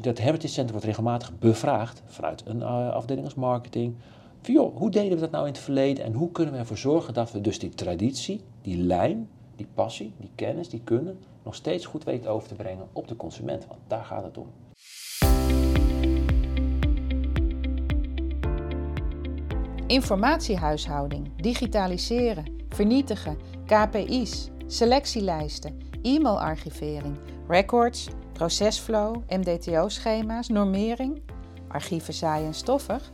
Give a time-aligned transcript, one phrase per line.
[0.00, 3.94] Dat Heritage Center wordt regelmatig bevraagd vanuit een uh, afdeling als marketing.
[4.42, 6.78] Van, joh, hoe deden we dat nou in het verleden en hoe kunnen we ervoor
[6.78, 11.54] zorgen dat we dus die traditie, die lijn, die passie, die kennis, die kunnen, nog
[11.54, 13.66] steeds goed weten over te brengen op de consument.
[13.66, 14.46] Want daar gaat het om.
[19.86, 23.36] Informatiehuishouding, digitaliseren, vernietigen,
[23.66, 27.16] KPI's, selectielijsten, e-mailarchivering,
[27.48, 28.08] records,
[28.38, 31.22] procesflow, MDTO-schema's, normering,
[31.68, 33.12] archieven saai en stoffig.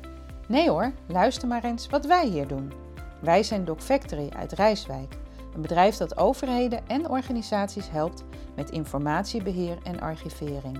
[0.48, 2.72] Nee hoor, luister maar eens wat wij hier doen.
[3.20, 5.16] Wij zijn Doc Factory uit Rijswijk,
[5.54, 8.24] een bedrijf dat overheden en organisaties helpt
[8.56, 10.78] met informatiebeheer en archivering.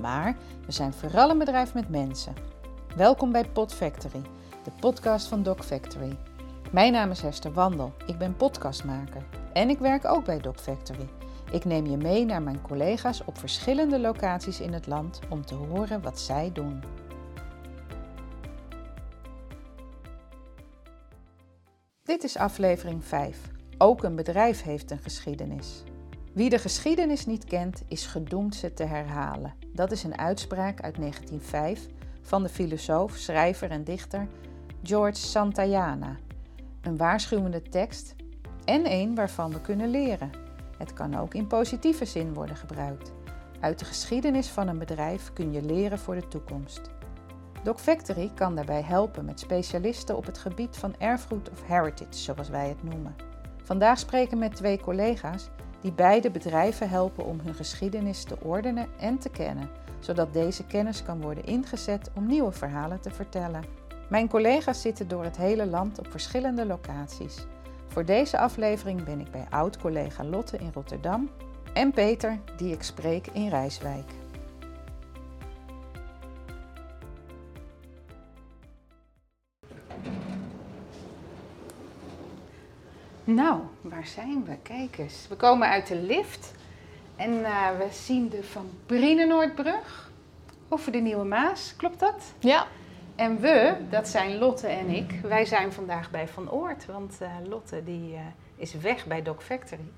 [0.00, 0.36] Maar
[0.66, 2.34] we zijn vooral een bedrijf met mensen.
[2.96, 4.22] Welkom bij Pod Factory,
[4.64, 6.16] de podcast van Doc Factory.
[6.70, 9.22] Mijn naam is Hester Wandel, ik ben podcastmaker
[9.52, 11.08] en ik werk ook bij Doc Factory.
[11.52, 15.54] Ik neem je mee naar mijn collega's op verschillende locaties in het land om te
[15.54, 16.82] horen wat zij doen.
[22.02, 23.38] Dit is aflevering 5.
[23.78, 25.82] Ook een bedrijf heeft een geschiedenis.
[26.32, 29.54] Wie de geschiedenis niet kent, is gedoemd ze te herhalen.
[29.72, 31.86] Dat is een uitspraak uit 1905
[32.22, 34.28] van de filosoof, schrijver en dichter
[34.82, 36.16] George Santayana.
[36.80, 38.14] Een waarschuwende tekst
[38.64, 40.41] en een waarvan we kunnen leren.
[40.78, 43.12] Het kan ook in positieve zin worden gebruikt.
[43.60, 46.80] Uit de geschiedenis van een bedrijf kun je leren voor de toekomst.
[47.62, 52.48] Doc Factory kan daarbij helpen met specialisten op het gebied van erfgoed of heritage, zoals
[52.48, 53.14] wij het noemen.
[53.62, 55.48] Vandaag spreken met twee collega's
[55.80, 61.02] die beide bedrijven helpen om hun geschiedenis te ordenen en te kennen, zodat deze kennis
[61.02, 63.64] kan worden ingezet om nieuwe verhalen te vertellen.
[64.08, 67.46] Mijn collega's zitten door het hele land op verschillende locaties.
[67.92, 71.30] Voor deze aflevering ben ik bij oud-collega Lotte in Rotterdam
[71.74, 74.10] en Peter, die ik spreek in Rijswijk.
[83.24, 84.56] Nou, waar zijn we?
[84.62, 85.26] Kijk eens.
[85.28, 86.52] We komen uit de lift
[87.16, 90.10] en uh, we zien de Van Brienenoordbrug
[90.68, 91.74] over de Nieuwe Maas.
[91.76, 92.32] Klopt dat?
[92.38, 92.66] Ja.
[93.16, 96.86] En we, dat zijn Lotte en ik, wij zijn vandaag bij Van Oort.
[96.86, 98.18] Want uh, Lotte die, uh,
[98.56, 99.88] is weg bij Doc Factory.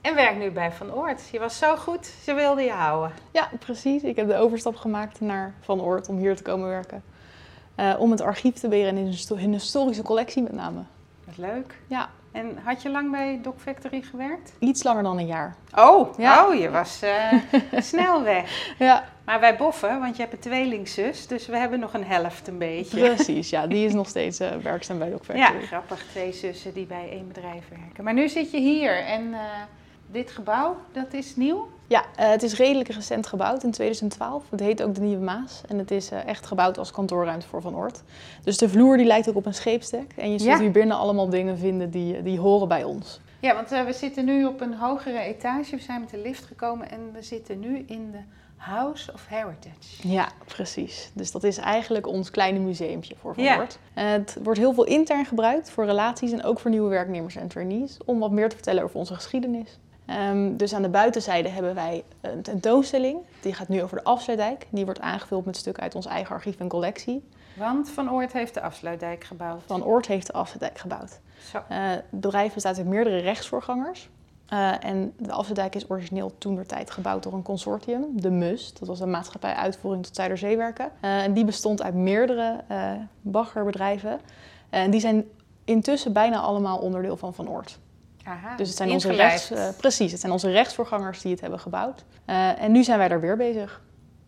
[0.00, 1.28] En werkt nu bij Van Oort.
[1.28, 3.12] Je was zo goed, ze wilde je houden.
[3.30, 4.02] Ja, precies.
[4.02, 7.02] Ik heb de overstap gemaakt naar Van Oort om hier te komen werken.
[7.76, 10.82] Uh, om het archief te beheren in hun historische collectie met name.
[11.24, 11.78] Wat leuk.
[11.86, 12.08] Ja.
[12.32, 14.52] En had je lang bij Doc Factory gewerkt?
[14.58, 15.56] Iets langer dan een jaar.
[15.76, 16.46] Oh, ja.
[16.46, 17.02] oh je was
[17.90, 18.74] snel weg.
[18.78, 19.04] Ja.
[19.24, 22.58] Maar wij boffen, want je hebt een tweelingzus, dus we hebben nog een helft een
[22.58, 23.14] beetje.
[23.14, 25.60] Precies, ja, die is nog steeds uh, werkzaam bij Doc Factory.
[25.60, 28.04] Ja, grappig, twee zussen die bij één bedrijf werken.
[28.04, 29.38] Maar nu zit je hier en uh,
[30.06, 31.68] dit gebouw, dat is nieuw?
[31.92, 34.50] Ja, uh, het is redelijk recent gebouwd in 2012.
[34.50, 37.76] Het heet ook de Nieuwe Maas en het is echt gebouwd als kantoorruimte voor Van
[37.76, 38.02] Oort.
[38.44, 40.58] Dus de vloer die lijkt ook op een scheepsdek en je zult ja.
[40.58, 43.20] hier binnen allemaal dingen vinden die, die horen bij ons.
[43.40, 46.90] Ja, want we zitten nu op een hogere etage, we zijn met de lift gekomen
[46.90, 48.18] en we zitten nu in de
[48.56, 50.08] House of Heritage.
[50.08, 51.10] Ja, precies.
[51.12, 53.78] Dus dat is eigenlijk ons kleine museumpje voor Van Oort.
[53.94, 54.02] Ja.
[54.02, 57.98] Het wordt heel veel intern gebruikt voor relaties en ook voor nieuwe werknemers en trainees.
[58.04, 59.78] Om wat meer te vertellen over onze geschiedenis.
[60.18, 63.18] Um, dus aan de buitenzijde hebben wij een tentoonstelling.
[63.40, 64.66] Die gaat nu over de Afsluitdijk.
[64.70, 67.24] Die wordt aangevuld met stukken uit ons eigen archief en collectie.
[67.54, 69.62] Want Van Oort heeft de Afsluitdijk gebouwd.
[69.66, 71.20] Van Oort heeft de Afsluitdijk gebouwd.
[71.50, 71.56] Zo.
[71.56, 74.08] Uh, het bedrijf bestaat uit meerdere rechtsvoorgangers.
[74.52, 78.74] Uh, en de Afsluitdijk is origineel toen der tijd gebouwd door een consortium, de MUS.
[78.74, 80.90] Dat was een maatschappij uitvoering tot Zuiderzeewerken.
[81.04, 82.64] Uh, en die bestond uit meerdere
[83.20, 84.20] baggerbedrijven.
[84.70, 85.24] en die zijn
[85.64, 87.78] intussen bijna allemaal onderdeel van Van Oort.
[88.24, 92.04] Aha, dus het zijn onze rechts, precies, het zijn onze rechtsvoorgangers die het hebben gebouwd.
[92.58, 93.80] en nu zijn wij daar weer bezig.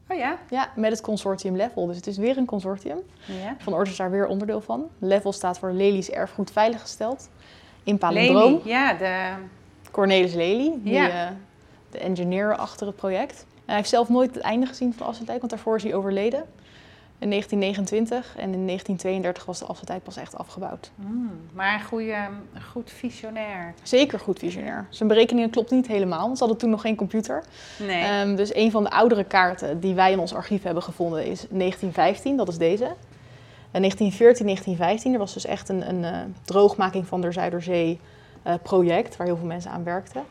[0.09, 0.39] Oh ja?
[0.51, 1.87] Ja, met het consortium Level.
[1.87, 2.99] Dus het is weer een consortium.
[3.25, 3.57] Ja.
[3.59, 4.89] Van Oort is daar weer onderdeel van.
[4.99, 7.29] Level staat voor Lely's Erfgoed Veiliggesteld.
[7.83, 8.61] In Lely, Palendroom.
[8.65, 9.31] ja, de...
[9.91, 11.09] Cornelis Lely, die, Ja.
[11.31, 11.31] uh,
[11.91, 13.47] de engineer achter het project.
[13.65, 16.45] hij heeft zelf nooit het einde gezien van Afsluitdijk, want daarvoor is hij overleden.
[17.19, 20.91] In 1929 en in 1932 was de Afsluitdijk pas echt afgebouwd.
[20.95, 22.17] Mm, maar een goede,
[22.73, 23.75] goed visionair.
[23.83, 24.87] Zeker goed visionair.
[24.89, 27.45] Zijn berekeningen klopt niet helemaal, want ze hadden toen nog geen computer.
[27.79, 28.21] Nee.
[28.21, 31.47] Um, dus een van de oudere kaarten die wij in ons archief hebben gevonden is
[31.51, 32.85] 1915, dat is deze.
[33.71, 38.01] En 1914, 1915, er was dus echt een, een uh, droogmaking van de Zuiderzee
[38.47, 40.25] uh, project waar heel veel mensen aan werkten.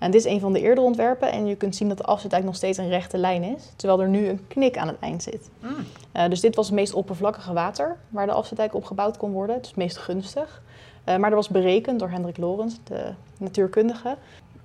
[0.00, 2.44] En dit is een van de eerdere ontwerpen en je kunt zien dat de afzetdijk
[2.44, 5.50] nog steeds een rechte lijn is, terwijl er nu een knik aan het eind zit.
[5.60, 5.76] Mm.
[6.16, 9.54] Uh, dus dit was het meest oppervlakkige water waar de afzetdijk op gebouwd kon worden,
[9.54, 10.62] het is het meest gunstig.
[11.08, 14.16] Uh, maar er was berekend door Hendrik Lorens, de natuurkundige,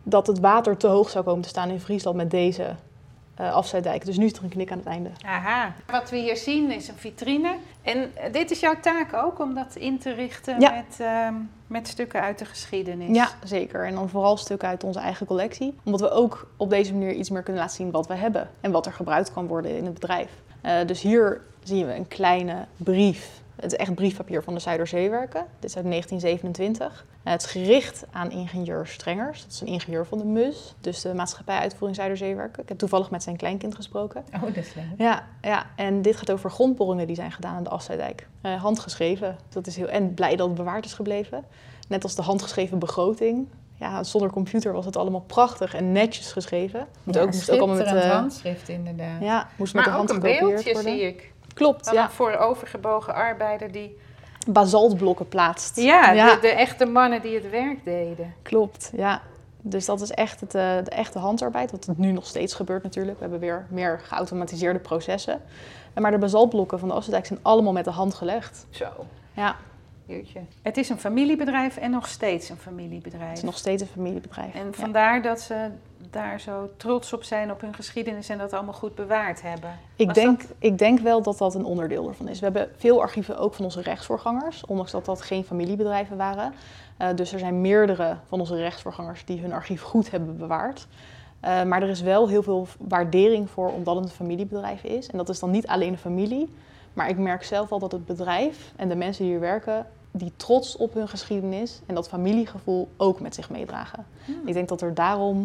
[0.04, 2.76] dat het water te hoog zou komen te staan in Friesland met deze
[3.42, 4.06] uh, afsluitdijk.
[4.06, 5.10] Dus nu is er een knik aan het einde.
[5.26, 5.74] Aha.
[5.88, 7.56] Wat we hier zien is een vitrine.
[7.82, 10.72] En uh, dit is jouw taak ook om dat in te richten Ja.
[10.72, 11.34] met, ehm,
[11.68, 13.16] met stukken uit de geschiedenis.
[13.16, 13.86] Ja, zeker.
[13.86, 15.76] En dan vooral stukken uit onze eigen collectie.
[15.84, 18.50] Omdat we ook op deze manier iets meer kunnen laten zien wat we hebben.
[18.62, 20.30] En wat er gebruikt kan worden in het bedrijf.
[20.66, 23.44] Uh, dus hier zien we een kleine brief.
[23.56, 25.46] Het is echt briefpapier van de Zuiderzeewerken.
[25.60, 27.06] Dit is uit 1927.
[27.26, 29.42] Uh, het is gericht aan ingenieur Strengers.
[29.42, 30.76] Dat is een ingenieur van de MUS.
[30.82, 32.64] Dus de Maatschappij Uitvoering Zuiderzeewerken.
[32.64, 34.24] Ik heb toevallig met zijn kleinkind gesproken.
[34.34, 34.86] Oh, dat is leuk.
[34.98, 38.28] Ja, ja, en dit gaat over grondboringen die zijn gedaan aan de Afsluitdijk.
[38.42, 39.38] Uh, handgeschreven.
[39.50, 41.44] Dat is heel, en blij dat het bewaard is gebleven.
[41.88, 43.48] Net als de handgeschreven begroting.
[43.80, 46.88] Ja, zonder computer was het allemaal prachtig en netjes geschreven.
[47.04, 49.22] Moet ook, moest ook allemaal met uh, handschrift inderdaad.
[49.22, 50.92] Ja, moest maar met de hand ook een beeldje worden.
[50.92, 51.34] zie ik.
[51.56, 52.04] Klopt, ja.
[52.04, 53.98] een voor overgebogen arbeider die...
[54.48, 55.76] Basaltblokken plaatst.
[55.76, 56.36] Ja, Ja.
[56.36, 58.34] De, de echte mannen die het werk deden.
[58.42, 59.22] Klopt, ja.
[59.62, 63.16] Dus dat is echt het, eh, de echte handarbeid, wat nu nog steeds gebeurt natuurlijk.
[63.16, 65.42] We hebben weer meer geautomatiseerde processen.
[65.94, 68.66] En Maar de basaltblokken van de Afsluitdijk zijn allemaal met de hand gelegd.
[68.70, 68.88] Zo.
[69.34, 69.56] Ja,
[70.06, 70.40] Jeetje.
[70.62, 73.28] Het is een familiebedrijf en nog steeds een familiebedrijf.
[73.30, 74.54] het is nog steeds een familiebedrijf.
[74.54, 74.72] En Ja.
[74.74, 75.68] vandaar dat ze
[76.10, 79.70] daar zo trots op zijn op hun geschiedenis en dat allemaal goed bewaard hebben.
[79.96, 82.40] Ik Was denk, dat- ik denk wel dat dat een onderdeel ervan is.
[82.40, 86.54] We hebben veel archieven ook van onze rechtsvoorgangers, ondanks dat dat geen familiebedrijven waren.
[86.98, 90.88] Eh, dus er zijn meerdere van onze rechtsvoorgangers die hun archief goed hebben bewaard.
[91.40, 95.08] Eh, maar er is wel heel veel waardering voor omdat het een familiebedrijf is.
[95.10, 96.50] En dat is dan niet alleen de familie.
[96.96, 100.32] Maar ik merk zelf al dat het bedrijf en de mensen die hier werken, die
[100.36, 104.06] trots op hun geschiedenis en dat familiegevoel ook met zich meedragen.
[104.26, 104.42] Hmm.
[104.48, 105.44] Ik denk dat er daarom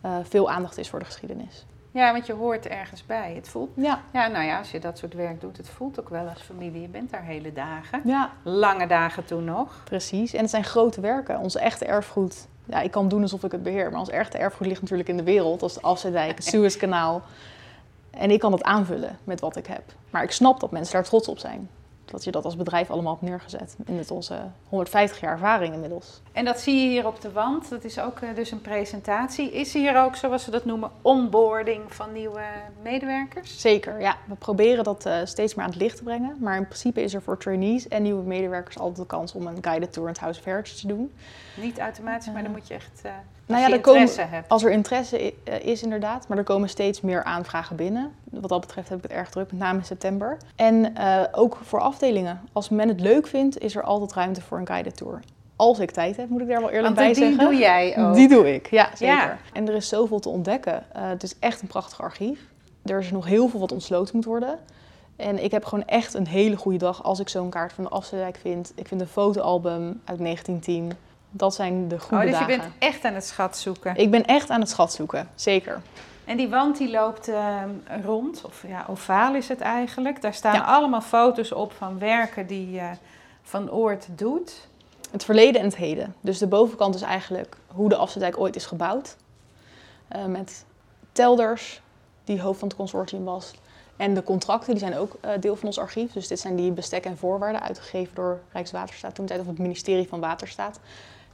[0.00, 1.66] eh, veel aandacht is voor de geschiedenis.
[1.92, 3.32] Ja, want je hoort ergens bij.
[3.34, 6.08] Het voelt, Ja, ja, nou ja, als je dat soort werk doet, het voelt ook
[6.08, 6.80] wel als familie.
[6.80, 8.00] Je bent daar hele dagen.
[8.04, 8.30] ja.
[8.42, 9.80] Lange dagen toen nog.
[9.84, 11.38] Precies, en het zijn grote werken.
[11.38, 14.66] Ons echte erfgoed, ja, ik kan doen alsof ik het beheer, maar ons echte erfgoed
[14.66, 15.62] ligt natuurlijk in de wereld.
[15.62, 17.22] als de Afsluitdijk, het Suezkanaal.
[18.10, 19.82] En ik kan het aanvullen met wat ik heb.
[20.10, 21.68] Maar ik snap dat mensen daar trots op zijn.
[22.10, 23.76] Dat je dat als bedrijf allemaal hebt neergezet.
[23.84, 26.20] In het onze 150 jaar ervaring inmiddels.
[26.32, 27.68] En dat zie je hier op de wand.
[27.68, 29.52] Dat is ook eh, dus een presentatie.
[29.52, 32.42] Is hier ook, zoals ze dat noemen, onboarding van nieuwe
[32.82, 33.60] medewerkers?
[33.60, 34.16] Zeker, ja.
[34.26, 36.36] We proberen dat eh, steeds meer aan het licht te brengen.
[36.40, 39.58] Maar in principe is er voor trainees en nieuwe medewerkers altijd de kans om een
[39.60, 41.12] guided tour in het House of Heritage te doen.
[41.56, 43.12] Niet automatisch, maar dan moet je echt, eh
[43.50, 44.48] Nou als ja, er komen- hebt.
[44.48, 48.12] Als er interesse eh, is inderdaad, maar er komen steeds meer aanvragen binnen.
[48.30, 50.36] Wat dat betreft heb ik het erg druk, met name in september.
[50.56, 52.40] En eh, ook voor afdelingen.
[52.52, 55.20] Als men het leuk vindt, is er altijd ruimte voor een guided tour.
[55.56, 57.38] Als ik tijd heb, moet ik daar wel eerlijk bij die zeggen.
[57.44, 58.14] doe jij ook.
[58.14, 59.14] Die doe ik, ja zeker.
[59.14, 59.38] Ja.
[59.52, 60.84] En er is zoveel te ontdekken.
[60.92, 62.40] Eh, het is echt een prachtig archief.
[62.84, 64.58] Er is nog heel veel wat ontsloten moet worden.
[65.16, 67.90] En ik heb gewoon echt een hele goede dag als ik zo'n kaart van de
[67.90, 68.72] Afsluitdijk vind.
[68.74, 70.92] Ik vind een fotoalbum uit 1910.
[71.30, 72.58] Dat zijn de goede Oh, dus je dagen.
[72.60, 73.96] bent echt aan het schat zoeken.
[73.96, 75.80] Ik ben echt aan het schat zoeken, zeker.
[76.24, 77.68] En die wand die loopt ehm,
[78.04, 80.22] rond, of ja, ovaal is het eigenlijk.
[80.22, 80.60] Daar staan Ja.
[80.60, 82.90] allemaal foto's op van werken die eh,
[83.42, 84.68] Van Oort doet.
[85.10, 86.14] Het verleden en het heden.
[86.20, 89.16] Dus de bovenkant is eigenlijk hoe de Afsluitdijk ooit is gebouwd.
[90.08, 90.64] Eh, met
[91.12, 91.80] telders,
[92.24, 93.50] die hoofd van het consortium was.
[93.96, 96.12] En de contracten, die zijn ook eh, deel van ons archief.
[96.12, 100.08] Dus dit zijn die bestek en voorwaarden uitgegeven door Rijkswaterstaat toen tijd, of het ministerie
[100.08, 100.80] van Waterstaat.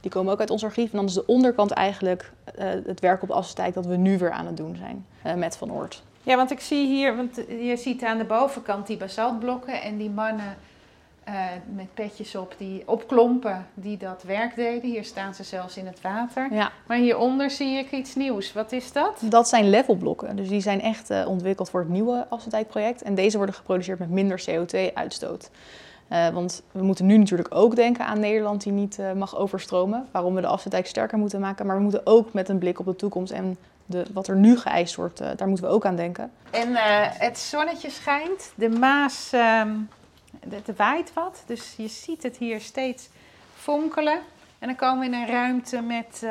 [0.01, 0.91] Die komen ook uit ons archief.
[0.91, 4.31] En dan is de onderkant eigenlijk eh, het werk op Afsluitdijk dat we nu weer
[4.31, 6.03] aan het doen zijn eh, met Van Oort.
[6.23, 10.09] Ja, want ik zie hier, want je ziet aan de bovenkant die basaltblokken en die
[10.09, 10.57] mannen
[11.23, 11.33] eh,
[11.75, 14.89] met petjes op die opklompen die dat werk deden.
[14.89, 16.53] Hier staan ze zelfs in het water.
[16.53, 18.53] Ja, Maar hieronder zie ik iets nieuws.
[18.53, 19.21] Wat is dat?
[19.23, 20.35] dat zijn levelblokken.
[20.35, 23.01] Dus die zijn echt ontwikkeld voor het nieuwe Afsluitdijk-project.
[23.01, 25.49] En deze worden geproduceerd met minder CO2-uitstoot.
[26.07, 30.07] Eh, want we moeten nu natuurlijk ook denken aan Nederland die niet eh, mag overstromen.
[30.11, 31.65] Waarom we de Afsluitdijk sterker moeten maken.
[31.65, 34.57] Maar we moeten ook met een blik op de toekomst en de, wat er nu
[34.57, 36.31] geëist wordt, eh, daar moeten we ook aan denken.
[36.51, 36.69] En
[37.17, 39.75] het zonnetje schijnt, de Maas, ehm,
[40.49, 43.09] het waait wat, dus je ziet het hier steeds
[43.55, 44.19] fonkelen.
[44.59, 46.25] En dan komen we in een ruimte met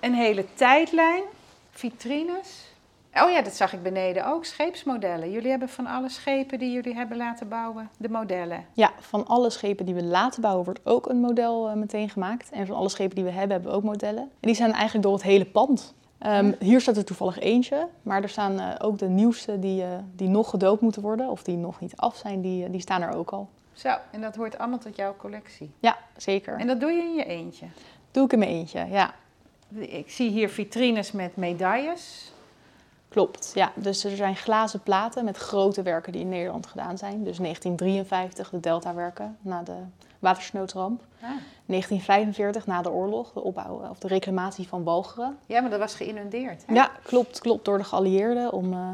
[0.00, 1.22] een hele tijdlijn,
[1.70, 2.69] vitrines.
[3.14, 5.30] Oh ja, dat zag ik beneden ook, scheepsmodellen.
[5.30, 8.64] Jullie hebben van alle schepen die jullie hebben laten bouwen, de modellen.
[8.72, 12.50] Ja, van alle schepen die we laten bouwen wordt ook een model eh, meteen gemaakt.
[12.50, 14.22] En van alle schepen die we hebben, hebben we ook modellen.
[14.22, 15.94] En die zijn eigenlijk door het hele pand.
[16.18, 19.88] Ehm, hier staat er toevallig eentje, maar er staan eh, ook de nieuwste die, eh,
[20.14, 23.14] die nog gedoopt moeten worden, of die nog niet af zijn, die, die staan er
[23.14, 23.48] ook al.
[23.72, 25.70] Zo, en dat hoort allemaal tot jouw collectie.
[25.78, 26.58] Ja, zeker.
[26.58, 27.66] En dat doe je in je eentje.
[28.10, 29.14] Doe ik in mijn eentje, ja.
[29.74, 32.32] Ik zie hier vitrines met medailles.
[33.10, 33.72] Klopt, ja.
[33.74, 37.24] Dus er zijn glazen platen met grote werken die in Nederland gedaan zijn.
[37.24, 39.76] Dus 1953 de Deltawerken na de
[40.18, 41.02] watersnoodramp.
[41.20, 41.28] Ah.
[41.66, 45.38] 1945 na de oorlog, de opbouw of de reclamatie van Walcheren.
[45.46, 46.62] Ja, maar dat was geïnundeerd.
[46.66, 46.74] Hè?
[46.74, 47.64] Ja, klopt, klopt.
[47.64, 48.88] Door de geallieerden om, eh,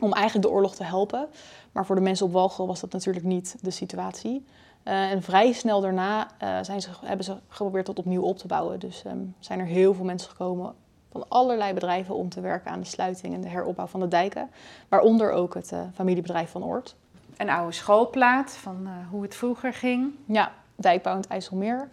[0.00, 1.28] om eigenlijk de oorlog te helpen.
[1.72, 4.46] Maar voor de mensen op Walcheren was dat natuurlijk niet de situatie.
[4.82, 8.46] Eh, en vrij snel daarna eh, zijn ze, hebben ze geprobeerd dat opnieuw op te
[8.46, 8.78] bouwen.
[8.80, 10.74] Dus ehm, zijn er heel veel mensen gekomen
[11.12, 14.50] van allerlei bedrijven om te werken aan de sluiting en de heropbouw van de dijken.
[14.88, 16.96] Waaronder ook het eh, familiebedrijf van Oort.
[17.36, 20.14] Een oude schoolplaat van eh, hoe het vroeger ging.
[20.24, 21.88] Ja, dijkbouw in het IJsselmeer.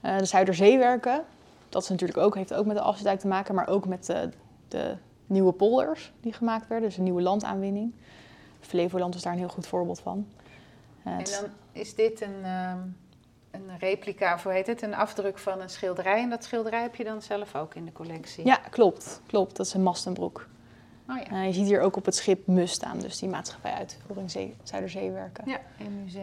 [0.00, 1.24] Eh, de Zuiderzeewerken,
[1.68, 4.30] dat is natuurlijk ook, heeft ook met de afsluitdijk te maken, maar ook met de,
[4.68, 4.96] de
[5.26, 6.88] nieuwe polders die gemaakt werden.
[6.88, 7.94] Dus een nieuwe landaanwinning.
[8.60, 10.26] Flevoland is daar een heel goed voorbeeld van.
[11.02, 12.78] En dan is dit een, ehm,
[13.54, 14.82] een replica, of hoe heet het?
[14.82, 16.22] Een afdruk van een schilderij.
[16.22, 18.46] En dat schilderij heb je dan zelf ook in de collectie.
[18.46, 19.20] Ja, klopt.
[19.26, 19.56] klopt.
[19.56, 20.46] Dat is een Mastenbroek.
[21.08, 21.24] Oh ja.
[21.30, 24.56] Eh, je ziet hier ook op het schip Mus staan, dus die maatschappij uitvoering Zee-
[24.62, 25.44] Zuiderzeewerken.
[25.46, 26.16] Ja, MUZ.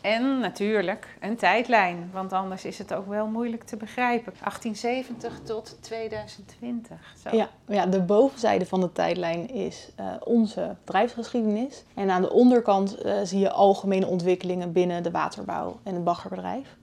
[0.00, 4.32] En natuurlijk een tijdlijn, want anders is het ook wel moeilijk te begrijpen.
[4.38, 7.14] 1870 tot 2020.
[7.22, 7.36] Zo.
[7.36, 11.84] Ja, ja, de bovenzijde van de tijdlijn is eh, onze bedrijfsgeschiedenis.
[11.94, 16.76] En aan de onderkant eh, zie je algemene ontwikkelingen binnen de waterbouw en het baggerbedrijf.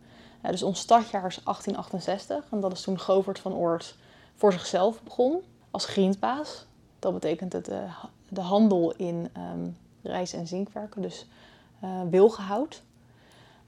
[0.45, 3.95] Eh, dus ons startjaar is 1868 en dat is toen Govert van Oort
[4.35, 6.65] voor zichzelf begon als grindbaas.
[6.99, 7.81] Dat betekent het, de,
[8.29, 9.67] de handel in ehm,
[10.01, 11.27] rijst- en zinkwerken, dus
[11.81, 12.83] eh wilgehout.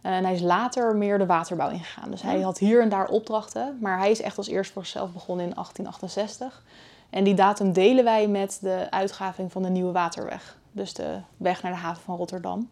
[0.02, 2.12] En hij is later meer de waterbouw ingegaan.
[2.12, 5.12] Dus hij had hier en daar opdrachten, maar hij is echt als eerst voor zichzelf
[5.12, 6.64] begonnen in 1868.
[7.10, 10.58] En die datum delen wij met de uitgraving van de Nieuwe Waterweg.
[10.72, 12.70] Dus de weg naar de haven van Rotterdam.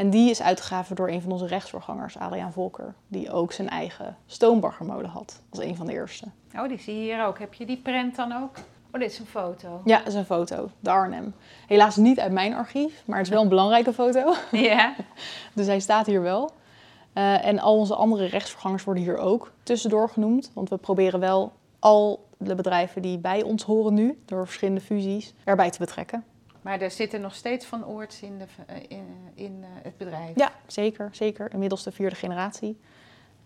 [0.00, 2.94] En die is uitgegraven door een van onze rechtsvoorgangers, Adriaan Volker.
[3.08, 6.24] Die ook zijn eigen stoombaggermolen had, als een van de eerste.
[6.56, 7.38] Oh, die zie je hier ook.
[7.38, 8.56] Heb je die prent dan ook?
[8.92, 9.80] Oh, dit is een foto.
[9.84, 11.34] Ja, dat is een foto, de Arnhem.
[11.66, 14.34] Helaas niet uit mijn archief, maar het is wel een belangrijke foto.
[14.70, 14.94] Ja.
[15.52, 16.50] Dus hij staat hier wel.
[17.12, 20.50] Eh, en al onze andere rechtsvergangers worden hier ook tussendoor genoemd.
[20.54, 25.34] Want we proberen wel al de bedrijven die bij ons horen nu, door verschillende fusies,
[25.44, 26.24] erbij te betrekken.
[26.62, 30.36] Maar er zitten nog steeds van Oorts in, de, eh, in, in eh, het bedrijf.
[30.36, 31.52] Ja, zeker, zeker.
[31.52, 32.80] Inmiddels de vierde generatie.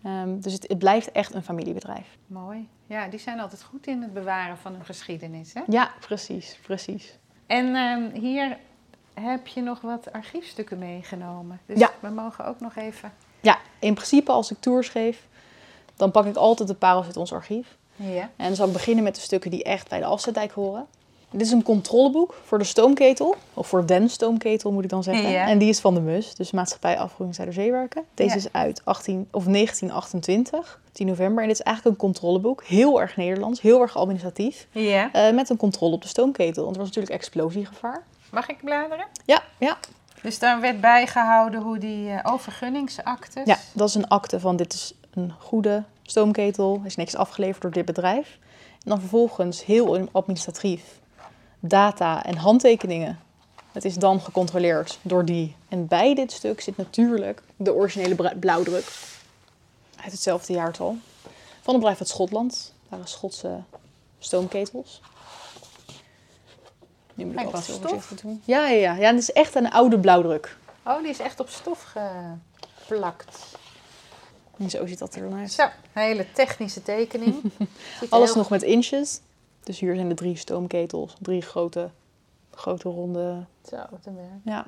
[0.03, 2.07] Ehm, dus het, het blijft echt een familiebedrijf.
[2.27, 2.67] Mooi.
[2.87, 5.53] Ja, die zijn altijd goed in het bewaren van hun geschiedenis.
[5.53, 5.61] Hè?
[5.67, 7.17] Ja, precies, precies.
[7.45, 8.57] En ehm, hier
[9.13, 11.59] heb je nog wat archiefstukken meegenomen.
[11.65, 11.91] Dus Ja.
[11.99, 13.11] we mogen ook nog even...
[13.41, 15.27] Ja, in principe als ik tours geef,
[15.95, 17.77] dan pak ik altijd de parels uit ons archief.
[17.95, 18.29] Ja.
[18.35, 20.87] En dan zal ik beginnen met de stukken die echt bij de afzetdijk horen.
[21.37, 25.29] Dit is een controleboek voor de stoomketel, of voor den stoomketel moet ik dan zeggen.
[25.29, 25.47] Ja.
[25.47, 28.03] En die is van de MUS, dus Maatschappij Afvoering Zuiderzeewerken.
[28.13, 28.35] Deze Ja.
[28.35, 31.41] is uit 18, of 1928, 10 november.
[31.43, 34.67] En dit is eigenlijk een controleboek, heel erg Nederlands, heel erg administratief.
[34.71, 35.11] ja.
[35.11, 38.03] eh, met een controle op de stoomketel, want er was natuurlijk explosiegevaar.
[38.31, 39.05] Mag ik bladeren?
[39.25, 39.77] Ja, ja.
[40.21, 43.45] Dus daar werd bijgehouden hoe die eh oh, vergunningsactes...
[43.45, 47.71] ja, dat is een akte van dit is een goede stoomketel, is niks afgeleverd door
[47.71, 48.37] dit bedrijf.
[48.71, 50.83] En dan vervolgens heel administratief
[51.59, 53.19] data en handtekeningen.
[53.71, 55.55] Het is dan gecontroleerd door die.
[55.69, 58.91] En bij dit stuk zit natuurlijk de originele blauwdruk
[60.03, 60.97] uit hetzelfde jaartal
[61.61, 62.51] van een bedrijf uit Schotland.
[62.51, 63.59] Dat waren Schotse
[64.19, 65.01] stoomketels.
[67.13, 68.41] Nu moet ik altijd voorzichtig doen.
[68.45, 68.93] Ja, ja, ja.
[68.95, 70.57] ja, het is echt een oude blauwdruk.
[70.85, 71.93] Oh, die is echt op stof
[72.77, 73.39] geplakt.
[74.57, 75.51] En zo ziet dat er dan uit.
[75.51, 77.35] Zo, een hele technische tekening.
[78.09, 79.19] Alles heel- nog met inches.
[79.65, 81.15] Dus hier zijn de drie stoomketels.
[81.21, 81.89] Drie grote,
[82.51, 83.45] grote ronde.
[83.69, 84.29] Zo, te merk.
[84.43, 84.65] Ja.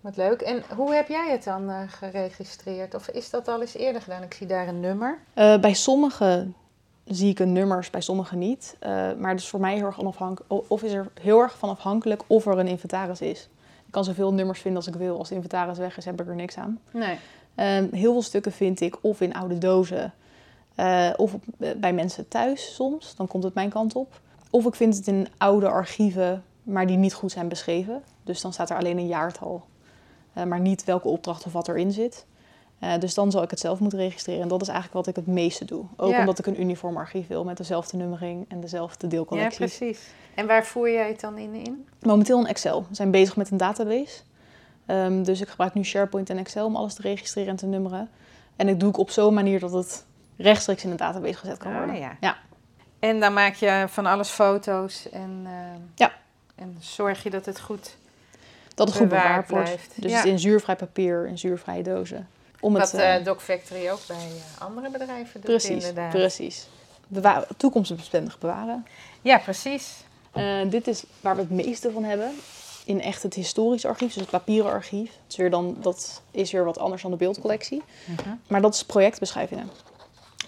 [0.00, 0.40] Wat leuk.
[0.40, 2.94] En hoe heb jij het dan eh, geregistreerd?
[2.94, 4.22] Of is dat al eens eerder gedaan?
[4.22, 5.18] Ik zie daar een nummer.
[5.34, 6.46] Eh, bij sommige
[7.04, 8.76] zie ik een nummers, bij sommige niet.
[8.78, 10.70] Eh, maar het is voor mij heel erg onafhankelijk.
[10.70, 13.48] Of is er heel erg van afhankelijk of er een inventaris is.
[13.86, 15.18] Ik kan zoveel nummers vinden als ik wil.
[15.18, 16.80] Als de inventaris weg is, heb ik er niks aan.
[16.90, 17.18] Nee.
[17.54, 20.12] Ehm, heel veel stukken vind ik of in oude dozen.
[21.16, 21.42] of op-
[21.76, 23.16] bij mensen thuis soms.
[23.16, 24.20] Dan komt het mijn kant op.
[24.50, 28.02] Of ik vind het in oude archieven, maar die niet goed zijn beschreven.
[28.24, 29.64] Dus dan staat er alleen een jaartal.
[30.32, 32.26] eh, maar niet welke opdracht of wat erin zit.
[32.78, 34.42] Eh, dus dan zal ik het zelf moeten registreren.
[34.42, 35.84] En dat is eigenlijk wat ik het meeste doe.
[35.96, 36.18] Ook Ja.
[36.20, 39.76] omdat ik een uniform archief wil met dezelfde nummering en dezelfde Ja, deelcollecties.
[39.76, 40.06] precies.
[40.34, 41.54] En waar voer jij het dan in?
[41.54, 41.86] in?
[42.02, 42.80] Momenteel in Excel.
[42.88, 44.20] We zijn bezig met een database.
[44.86, 48.08] Ehm, dus ik gebruik nu SharePoint en Excel om alles te registreren en te nummeren.
[48.56, 50.04] En dat doe ik op zo'n manier dat het
[50.36, 51.96] rechtstreeks in een database gezet kan Ah, worden.
[51.98, 52.16] ja.
[52.20, 52.36] ja.
[52.98, 55.52] En dan maak je van alles foto's en, eh,
[55.94, 56.12] Ja.
[56.54, 57.96] en zorg je dat het goed...
[58.74, 59.64] Dat het goed Bewaard wordt.
[59.64, 59.92] blijft.
[60.02, 60.16] Dus Ja.
[60.16, 62.28] het in zuurvrij papier, in zuurvrije dozen.
[62.60, 64.16] Om het, Wat eh, eh, Doc Factory ook bij
[64.58, 66.10] andere bedrijven doet precies, inderdaad.
[66.10, 66.66] precies.
[67.06, 68.86] Bewa- toekomstbestendig bewaren.
[69.22, 69.92] Ja, precies.
[70.32, 72.30] Eh, dit is waar we het meeste van hebben.
[72.84, 75.10] In echt het historisch archief, dus het papieren archief.
[75.10, 77.82] Dat is weer, dan, dat is weer wat anders dan de beeldcollectie.
[78.04, 78.28] Mhm.
[78.48, 79.70] Maar dat is projectbeschrijvingen.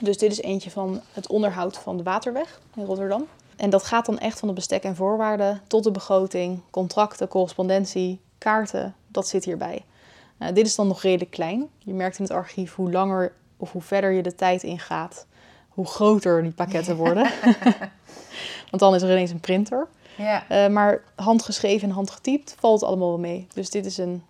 [0.01, 3.27] Dus dit is eentje van het onderhoud van de Waterweg in Rotterdam.
[3.57, 8.21] En dat gaat dan echt van de bestek en voorwaarden tot de begroting, contracten, correspondentie,
[8.39, 8.95] kaarten.
[9.09, 9.85] Dat zit hierbij.
[10.37, 11.69] Nou, dit is dan nog redelijk klein.
[11.79, 15.27] Je merkt in het archief hoe langer of hoe verder je de tijd ingaat,
[15.69, 17.31] hoe groter die pakketten worden.
[18.71, 19.87] Want dan is er ineens een printer.
[20.17, 20.43] Ja.
[20.51, 23.47] Uh, maar handgeschreven en handgetypt valt allemaal wel mee.
[23.55, 24.23] Dus dit is een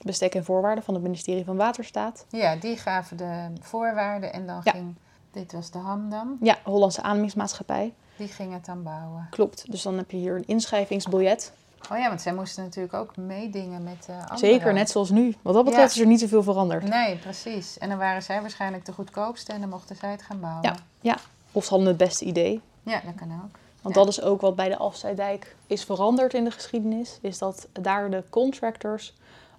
[0.00, 2.24] bestek en voorwaarden van het ministerie van Waterstaat.
[2.30, 4.72] Ja, die gaven de voorwaarden en dan Ja.
[4.72, 4.94] ging...
[5.36, 6.36] Dit was de Hamdam.
[6.40, 7.94] Ja, Hollandse Aanemingsmaatschappij.
[8.16, 9.26] Die ging het dan bouwen.
[9.30, 9.70] Klopt.
[9.70, 11.52] Dus dan heb je hier een inschrijvingsbiljet.
[11.92, 14.38] Oh ja, want zij moesten natuurlijk ook meedingen met eh anderen.
[14.38, 15.34] Zeker, net zoals nu.
[15.42, 15.96] Wat dat betreft Ja.
[15.96, 16.88] is er niet zoveel veranderd.
[16.88, 17.78] Nee, precies.
[17.78, 20.62] En dan waren zij waarschijnlijk de goedkoopste en dan mochten zij het gaan bouwen.
[20.62, 21.16] Ja, ja.
[21.52, 22.60] Of ze hadden het beste idee.
[22.82, 23.58] Ja, dat kan ook.
[23.82, 24.00] Want Ja.
[24.04, 27.18] dat is ook wat bij de Afzijdijk is veranderd in de geschiedenis.
[27.22, 29.14] Is dat daar de contractors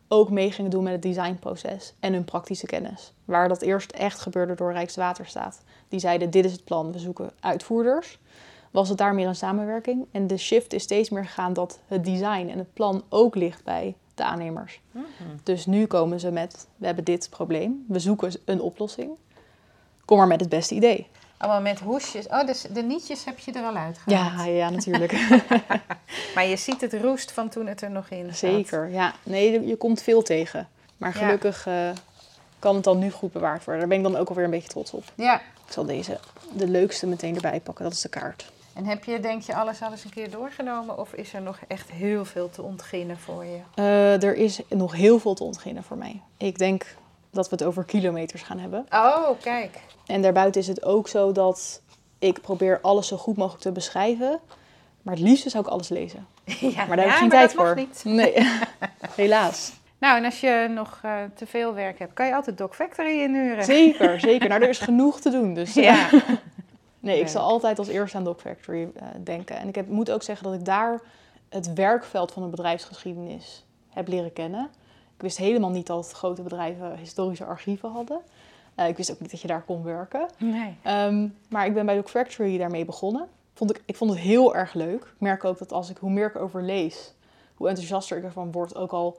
[0.08, 3.14] ook mee gingen doen met het designproces en hun praktische kennis.
[3.26, 5.62] Waar dat eerst echt gebeurde door Rijkswaterstaat.
[5.90, 8.20] Die zeiden, dit is het plan, we zoeken uitvoerders.
[8.72, 10.06] Was het daar meer een samenwerking.
[10.12, 13.64] En de shift is steeds meer gegaan dat het design en het plan ook ligt
[13.64, 14.82] bij de aannemers.
[15.44, 19.12] Dus nu komen ze met, we hebben dit probleem, we zoeken een oplossing.
[20.06, 21.08] Kom maar met het beste idee.
[21.38, 22.28] Allemaal met hoesjes.
[22.28, 24.38] Oh, dus de nietjes heb je er al uitgehaald.
[24.38, 25.12] Ja, ja, natuurlijk.
[26.36, 28.36] Maar je ziet het roest van toen het er nog in zat.
[28.36, 29.14] Zeker, ja.
[29.24, 30.68] Nee, je komt veel tegen.
[30.98, 31.20] Maar Ja.
[31.26, 31.90] gelukkig eh,
[32.60, 33.80] kan het dan nu goed bewaard worden.
[33.80, 35.04] Daar ben ik dan ook alweer een beetje trots op.
[35.16, 35.36] Ja.
[35.66, 36.20] Ik zal deze,
[36.54, 37.84] de leukste, meteen erbij pakken.
[37.84, 38.52] Dat is de kaart.
[38.74, 40.98] En heb je, denk je, alles al eens een keer doorgenomen?
[41.00, 43.60] Of is er nog echt heel veel te ontginnen voor je?
[43.76, 46.22] Eh, er is nog heel veel te ontginnen voor mij.
[46.38, 46.86] Ik denk
[47.32, 48.86] dat we het over kilometers gaan hebben.
[48.90, 49.80] Oh, kijk.
[50.06, 51.82] En daarbuiten is het ook zo dat
[52.20, 54.40] ik probeer alles zo goed mogelijk te beschrijven.
[55.02, 56.28] Maar het liefste zou ik alles lezen.
[56.60, 57.76] Ja, Maar daar heb ik geen tijd voor.
[57.76, 58.02] niet.
[58.20, 58.34] Nee,
[59.16, 59.74] helaas.
[60.00, 63.20] Nou, en als je nog eh, te veel werk hebt, kan je altijd Doc Factory
[63.20, 63.64] inhuren.
[63.64, 64.50] Zeker, zeker.
[64.50, 65.54] Nou, er is genoeg te doen.
[65.54, 66.10] Dus, eh, Ja.
[67.00, 69.58] Nee, ik zal altijd als eerste aan Dog Factory eh, denken.
[69.58, 71.02] En ik heb, moet ook zeggen dat ik daar
[71.50, 74.70] het werkveld van de bedrijfsgeschiedenis heb leren kennen.
[75.18, 78.22] Ik wist helemaal niet dat grote bedrijven historische archieven hadden.
[78.76, 80.28] Eh, ik wist ook niet dat je daar kon werken.
[80.38, 80.78] Nee.
[80.84, 83.28] Ehm, maar ik ben bij Dog Factory daarmee begonnen.
[83.54, 85.02] Vond ik, ik vond het heel erg leuk.
[85.02, 87.14] Ik merk ook dat als ik, hoe meer ik erover lees,
[87.56, 88.76] hoe enthousiaster ik ervan word.
[88.76, 89.18] Ook al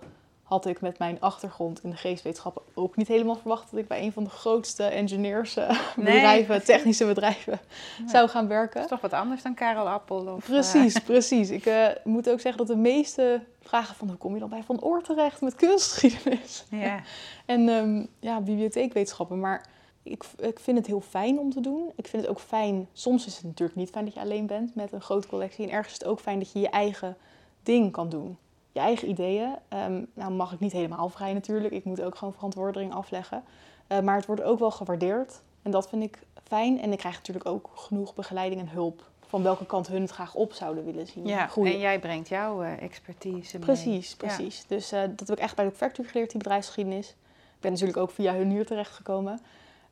[0.48, 4.02] had ik met mijn achtergrond in de geestwetenschappen ook niet helemaal verwacht dat ik bij
[4.02, 6.66] een van de grootste engineers eh, bedrijven, precies.
[6.66, 7.60] technische bedrijven,
[8.06, 8.74] zou gaan werken.
[8.74, 10.16] Dat is toch wat anders dan Karel Appel?
[10.16, 11.50] Of, eh, Precies, precies.
[11.50, 14.62] Ik eh, moet ook zeggen dat de meeste vragen van hoe kom je dan bij
[14.62, 17.00] Van Oort terecht met kunstgeschiedenis ja.
[17.46, 19.40] en ehm, ja, bibliotheekwetenschappen.
[19.40, 19.66] Maar
[20.02, 21.92] ik, ik vind het heel fijn om te doen.
[21.96, 24.74] Ik vind het ook fijn, soms is het natuurlijk niet fijn dat je alleen bent
[24.74, 25.64] met een grote collectie.
[25.66, 27.16] En ergens is het ook fijn dat je je eigen
[27.62, 28.38] ding kan doen.
[28.78, 29.54] Je eigen ideeën.
[29.68, 31.74] Ehm, nou mag ik niet helemaal vrij natuurlijk.
[31.74, 33.42] Ik moet ook gewoon verantwoording afleggen.
[33.86, 35.40] Eh, maar het wordt ook wel gewaardeerd.
[35.62, 36.80] En dat vind ik fijn.
[36.80, 39.02] En ik krijg natuurlijk ook genoeg begeleiding en hulp.
[39.26, 41.26] Van welke kant hun het graag op zouden willen zien.
[41.26, 41.72] ja, groeien.
[41.72, 43.66] en jij brengt jouw eh, expertise mee.
[43.66, 44.16] Precies, Ja.
[44.16, 44.64] precies.
[44.66, 47.08] Dus eh, dat heb ik echt bij de Factory geleerd, die bedrijfsgeschiedenis.
[47.54, 49.40] Ik ben natuurlijk ook via hun hier terechtgekomen.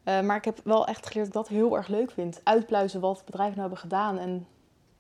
[0.05, 2.41] Eh maar ik heb wel echt geleerd dat ik dat heel erg leuk vind.
[2.45, 4.47] Uitpluizen wat bedrijven nou hebben gedaan en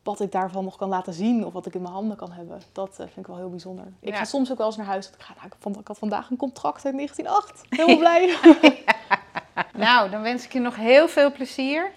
[0.06, 2.60] wat ik daarvan nog kan laten zien of wat ik in mijn handen kan hebben.
[2.72, 3.84] Dat eh, vind ik wel heel bijzonder.
[4.00, 5.08] Ik ga soms ook wel eens naar huis.
[5.08, 7.62] Ik, ga, nou, ik, vond, ik had vandaag een contract uit 1908.
[7.68, 8.34] Heel blij.
[9.72, 11.90] Nou, dan wens ik je nog heel veel plezier.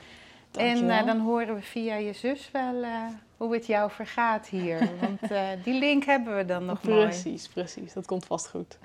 [0.51, 2.91] En eh, dan horen we via je zus wel eh,
[3.37, 4.89] hoe het jou vergaat hier.
[5.01, 5.19] Want
[5.63, 7.03] die link hebben we dan nog mooi.
[7.03, 7.93] Precies, precies.
[7.93, 8.77] Dat komt vast goed.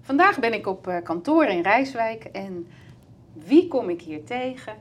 [0.00, 2.66] Vandaag ben ik op kantoor in Rijswijk en
[3.46, 4.72] wie kom ik hier tegen?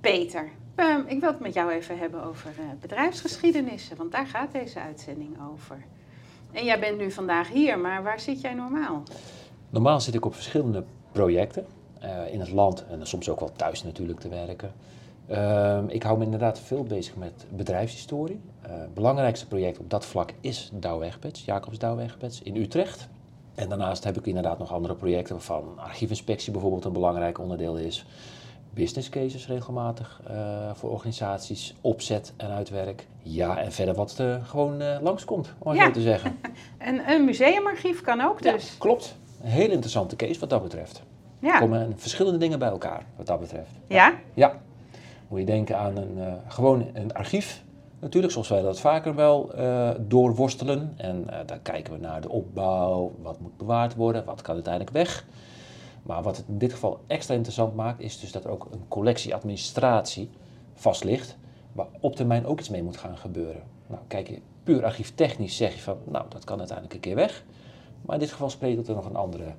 [0.00, 0.48] Peter.
[0.74, 4.80] Ehm, ik wil het met jou even hebben over eh, bedrijfsgeschiedenissen, want daar gaat deze
[4.80, 5.84] uitzending over.
[6.52, 9.02] En jij bent nu vandaag hier, maar waar zit jij normaal?
[9.70, 11.66] Normaal zit ik op verschillende projecten
[12.00, 14.72] eh, in het land en soms ook wel thuis natuurlijk te werken.
[15.26, 18.40] Ehm, ik hou me inderdaad veel bezig met bedrijfshistorie.
[18.62, 23.08] Eh, Het belangrijkste project op dat vlak is Douwe Egberts, Jacobs Douwe Egberts in Utrecht.
[23.58, 28.04] En daarnaast heb ik inderdaad nog andere projecten waarvan archiefinspectie bijvoorbeeld een belangrijk onderdeel is.
[28.70, 30.36] Business cases regelmatig eh,
[30.74, 33.06] voor organisaties, opzet en uitwerk.
[33.22, 35.84] Ja, en verder wat eh, gewoon eh, langskomt, om Ja.
[35.84, 36.36] zo te zeggen.
[36.78, 38.74] En een museumarchief kan ook Ja, dus.
[38.78, 39.16] klopt.
[39.42, 40.98] Een heel interessante case wat dat betreft.
[41.40, 41.58] Er Ja.
[41.58, 43.70] komen verschillende dingen bij elkaar wat dat betreft.
[43.88, 44.14] Ja?
[44.34, 44.60] Ja.
[45.28, 46.18] Moet je denken aan een,
[46.48, 47.62] gewoon een archief.
[48.00, 50.94] Natuurlijk, zoals wij dat vaker wel eh, doorworstelen.
[50.96, 54.94] En eh, daar kijken we naar de opbouw, wat moet bewaard worden, wat kan uiteindelijk
[54.94, 55.26] weg.
[56.02, 58.88] Maar wat het in dit geval extra interessant maakt, is dus dat er ook een
[58.88, 60.30] collectieadministratie
[60.74, 61.36] vast ligt,
[61.72, 63.62] waar op termijn ook iets mee moet gaan gebeuren.
[63.86, 67.44] Nou, kijk je puur archieftechnisch zeg je van, nou, dat kan uiteindelijk een keer weg.
[68.02, 69.54] Maar in dit geval spreekt er nog een andere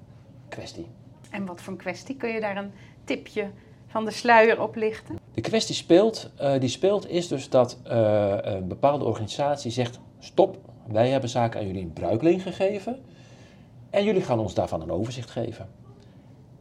[0.49, 0.87] kwestie.
[1.29, 2.15] En wat voor een kwestie?
[2.15, 2.71] Kun je daar een
[3.03, 3.49] tipje
[3.87, 5.18] van de sluier op lichten?
[5.39, 10.57] De kwestie speelt, uh, die speelt is dus dat uh, een bepaalde organisatie zegt, stop,
[10.87, 13.01] wij hebben zaken aan jullie in bruikleen gegeven
[13.89, 15.69] en jullie gaan ons daarvan een overzicht geven.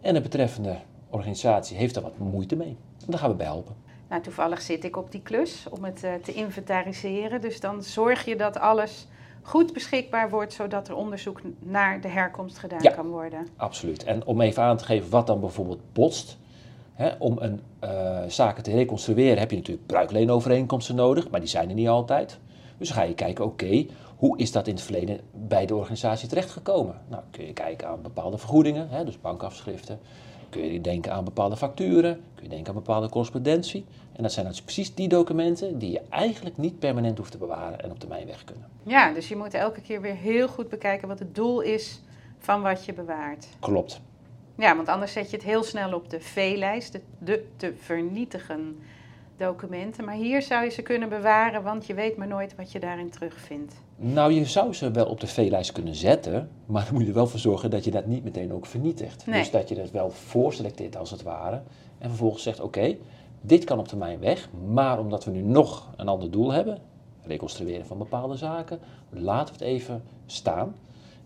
[0.00, 0.76] En de betreffende
[1.10, 2.76] organisatie heeft daar wat moeite mee.
[3.00, 3.74] En daar gaan we bij helpen.
[4.08, 7.40] Nou, toevallig zit ik op die klus om het uh, te inventariseren.
[7.40, 9.06] Dus dan zorg je dat alles
[9.42, 13.46] goed beschikbaar wordt, zodat er onderzoek naar de herkomst gedaan ja, kan worden.
[13.56, 14.04] Absoluut.
[14.04, 16.38] En om even aan te geven wat dan bijvoorbeeld botst.
[17.18, 21.74] Om een uh, zaken te reconstrueren heb je natuurlijk bruikleenovereenkomsten nodig, maar die zijn er
[21.74, 22.38] niet altijd.
[22.78, 27.00] Dus ga je kijken, oké, hoe is dat in het verleden bij de organisatie terechtgekomen?
[27.08, 29.98] Nou, kun je kijken aan bepaalde vergoedingen, dus bankafschriften.
[30.50, 33.84] Kun je denken aan bepaalde facturen, kun je denken aan bepaalde correspondentie.
[34.12, 37.80] En dat zijn dus precies die documenten die je eigenlijk niet permanent hoeft te bewaren
[37.80, 38.64] en op termijn weg kunnen.
[38.82, 42.00] Ja, dus je moet elke keer weer heel goed bekijken wat het doel is
[42.38, 43.46] van wat je bewaart.
[43.60, 44.00] Klopt.
[44.58, 48.78] Ja, want anders zet je het heel snel op de V-lijst, de, de te vernietigen
[49.36, 50.04] documenten.
[50.04, 53.10] Maar hier zou je ze kunnen bewaren, want je weet maar nooit wat je daarin
[53.10, 53.74] terugvindt.
[53.96, 57.14] Nou, je zou ze wel op de V-lijst kunnen zetten, maar dan moet je er
[57.14, 59.26] wel voor zorgen dat je dat niet meteen ook vernietigt.
[59.26, 59.38] Nee.
[59.38, 61.62] Dus dat je dat wel voorselecteert als het ware.
[61.98, 62.96] En vervolgens zegt, oké,
[63.40, 66.78] dit kan op termijn weg, maar omdat we nu nog een ander doel hebben,
[67.22, 70.74] reconstrueren van bepaalde zaken, laten we het even staan.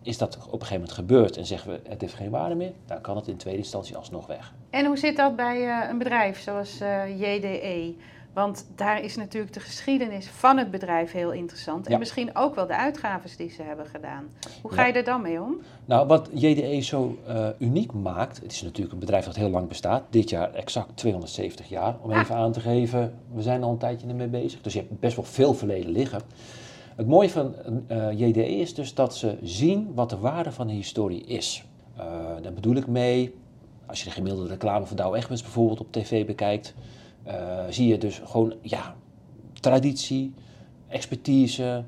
[0.02, 2.72] Is dat op een gegeven moment gebeurd en zeggen we het heeft geen waarde meer,
[2.86, 4.52] dan kan het in tweede instantie alsnog weg.
[4.70, 7.94] En hoe zit dat bij uh, een bedrijf zoals uh, JDE?
[8.32, 11.86] Want daar is natuurlijk de geschiedenis van het bedrijf heel interessant.
[11.86, 11.98] En Ja.
[11.98, 14.28] misschien ook wel de uitgaves die ze hebben gedaan.
[14.62, 14.86] Hoe ga Ja.
[14.86, 15.60] je er dan mee om?
[15.84, 19.68] Nou, wat JDE zo eh, uniek maakt, het is natuurlijk een bedrijf dat heel lang
[19.68, 22.20] bestaat, dit jaar exact 270 jaar, om Ah.
[22.20, 25.16] even aan te geven, we zijn al een tijdje ermee bezig, dus je hebt best
[25.16, 26.20] wel veel verleden liggen.
[27.02, 27.54] Het mooie van
[27.86, 31.64] eh, JDE is dus dat ze zien wat de waarde van de historie is.
[31.96, 32.04] Eh
[32.42, 33.34] daar bedoel ik mee,
[33.86, 36.74] als je de gemiddelde reclame van Douwe Egberts bijvoorbeeld op tv bekijkt,
[37.22, 38.94] eh, zie je dus gewoon, ja,
[39.52, 40.34] traditie,
[40.88, 41.84] expertise,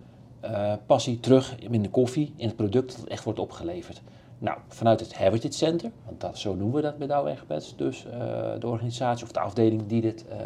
[0.86, 4.02] passie terug in de koffie, in het product dat echt wordt opgeleverd.
[4.38, 8.06] Nou, vanuit het Heritage Center, want dat, zo noemen we dat bij Douwe Egberts, dus
[8.06, 8.10] eh,
[8.58, 10.38] de organisatie of de afdeling die dit eh,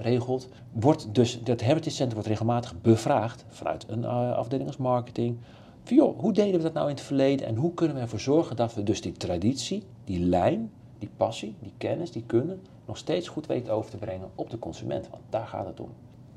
[0.00, 5.36] regelt, wordt dus, dat Heritage Center wordt regelmatig bevraagd vanuit een eh, afdeling als marketing.
[5.84, 8.56] Joh, hoe deden we dat nou in het verleden en hoe kunnen we ervoor zorgen
[8.56, 13.28] dat we dus die traditie, die lijn, die passie, die kennis, die kunnen, nog steeds
[13.28, 15.08] goed weten over te brengen op de consument.
[15.10, 15.88] Want daar gaat het om.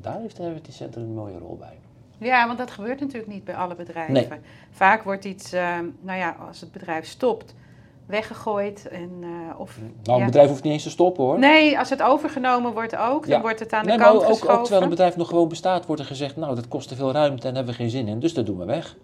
[0.01, 1.77] Daar heeft het Heritage Center een mooie rol bij.
[2.17, 4.13] Ja, want dat gebeurt natuurlijk niet bij alle bedrijven.
[4.13, 4.27] Nee.
[4.71, 7.53] Vaak wordt iets, eh, nou ja, als het bedrijf stopt,
[8.05, 8.87] weggegooid.
[8.87, 10.19] En, eh, of, Nou, ja.
[10.19, 11.39] een bedrijf hoeft niet eens te stoppen hoor.
[11.39, 14.27] Nee, als het overgenomen wordt ook, dan wordt het aan de kant maar ook, ook
[14.27, 14.61] geschoven.
[14.61, 17.47] terwijl een bedrijf nog gewoon bestaat, wordt er gezegd, nou dat kost te veel ruimte
[17.47, 18.95] en hebben we geen zin in, dus dat doen we weg.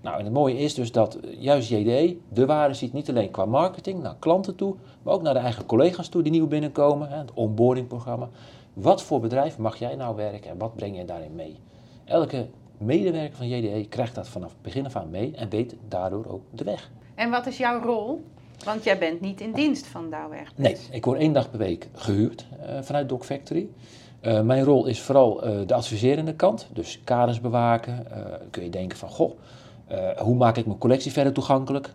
[0.00, 3.30] Nou, en het mooie is dus dat eh, juist JDE de waarde ziet niet alleen
[3.30, 7.08] qua marketing naar klanten toe, maar ook naar de eigen collega's toe die nieuw binnenkomen,
[7.08, 8.28] hè, het onboardingprogramma.
[8.72, 11.56] Wat voor bedrijf mag jij nou werken en wat breng jij daarin mee?
[12.08, 12.46] Elke
[12.78, 16.42] medewerker van JDE krijgt dat vanaf het begin af aan mee en weet daardoor ook
[16.50, 16.90] de weg.
[17.14, 18.24] En wat is jouw rol?
[18.64, 20.56] Want jij bent niet in dienst van Douwe Egberts.
[20.56, 23.68] Nee, ik word één dag per week gehuurd eh, vanuit Doc Factory.
[24.20, 28.06] Eh, mijn rol is vooral eh, de adviserende kant, dus kaders bewaken.
[28.50, 29.38] Kun je denken van, goh,
[30.18, 31.94] hoe maak ik mijn collectie verder toegankelijk?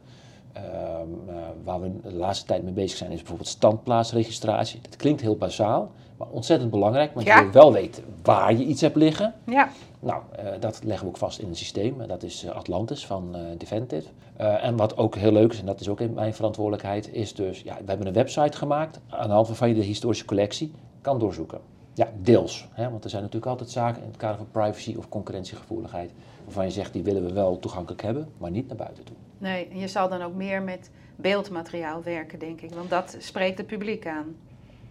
[0.53, 4.79] Ehm, eh, waar we de laatste tijd mee bezig zijn is bijvoorbeeld standplaatsregistratie.
[4.81, 5.91] Dat klinkt heel basaal,
[6.23, 7.37] maar ontzettend belangrijk, want Ja.
[7.37, 9.33] je wil wel weten waar je iets hebt liggen.
[9.45, 12.07] Ja, Nou, eh, dat leggen we ook vast in een systeem.
[12.07, 13.35] Dat is eh, Atlantis van.
[13.35, 17.33] Eh, en wat ook heel leuk is, en dat is ook in mijn verantwoordelijkheid, is
[17.33, 20.71] dus, ja, we hebben een website gemaakt aan de hand waarvan je de historische collectie
[21.01, 21.59] kan doorzoeken.
[21.93, 22.67] Ja, deels.
[22.71, 26.11] Hè, want er zijn natuurlijk altijd zaken in het kader van privacy of concurrentiegevoeligheid,
[26.43, 29.15] waarvan je zegt, die willen we wel toegankelijk hebben, maar niet naar buiten toe.
[29.37, 29.67] nee.
[29.67, 32.73] En je zal dan ook meer met beeldmateriaal werken, denk ik.
[32.73, 34.35] Want dat spreekt het publiek aan.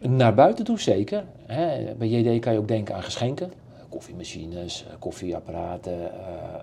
[0.09, 1.25] Naar buiten toe zeker.
[1.47, 1.95] Hè.
[1.95, 3.53] Bij JD kan je ook denken aan geschenken.
[3.89, 6.07] Koffiemachines, eh, koffieapparaten, eh,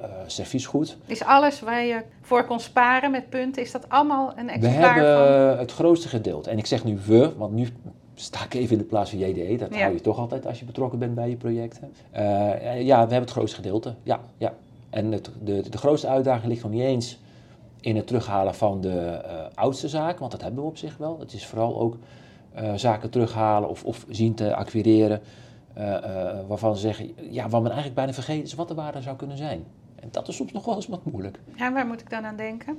[0.03, 0.97] eh, serviesgoed.
[1.05, 4.93] Is alles waar je voor kon sparen met punten, is dat allemaal een We exemplaar
[4.95, 5.57] hebben van?
[5.57, 6.49] het grootste gedeelte.
[6.49, 7.67] En ik zeg nu we, want nu
[8.15, 9.55] sta ik even in de plaats van JDE.
[9.57, 9.81] Dat Ja.
[9.81, 11.93] hou je toch altijd als je betrokken bent bij je projecten.
[12.13, 13.93] Ja, we hebben het grootste gedeelte.
[14.03, 14.53] Ja, ja.
[14.89, 17.19] En het, de, de grootste uitdaging ligt nog niet eens
[17.81, 19.21] in het terughalen van de
[19.53, 21.19] oudste zaken, want dat hebben we op zich wel.
[21.19, 21.97] Het is vooral ook
[22.53, 25.21] eh, zaken terughalen of, of zien te acquireren.
[25.73, 29.01] eh, eh, waarvan ze zeggen, ja, wat men eigenlijk bijna vergeten is wat de waarde
[29.01, 29.63] zou kunnen zijn.
[29.95, 31.39] En dat is soms nog wel eens wat moeilijk.
[31.55, 32.77] Ja, waar moet ik dan aan denken?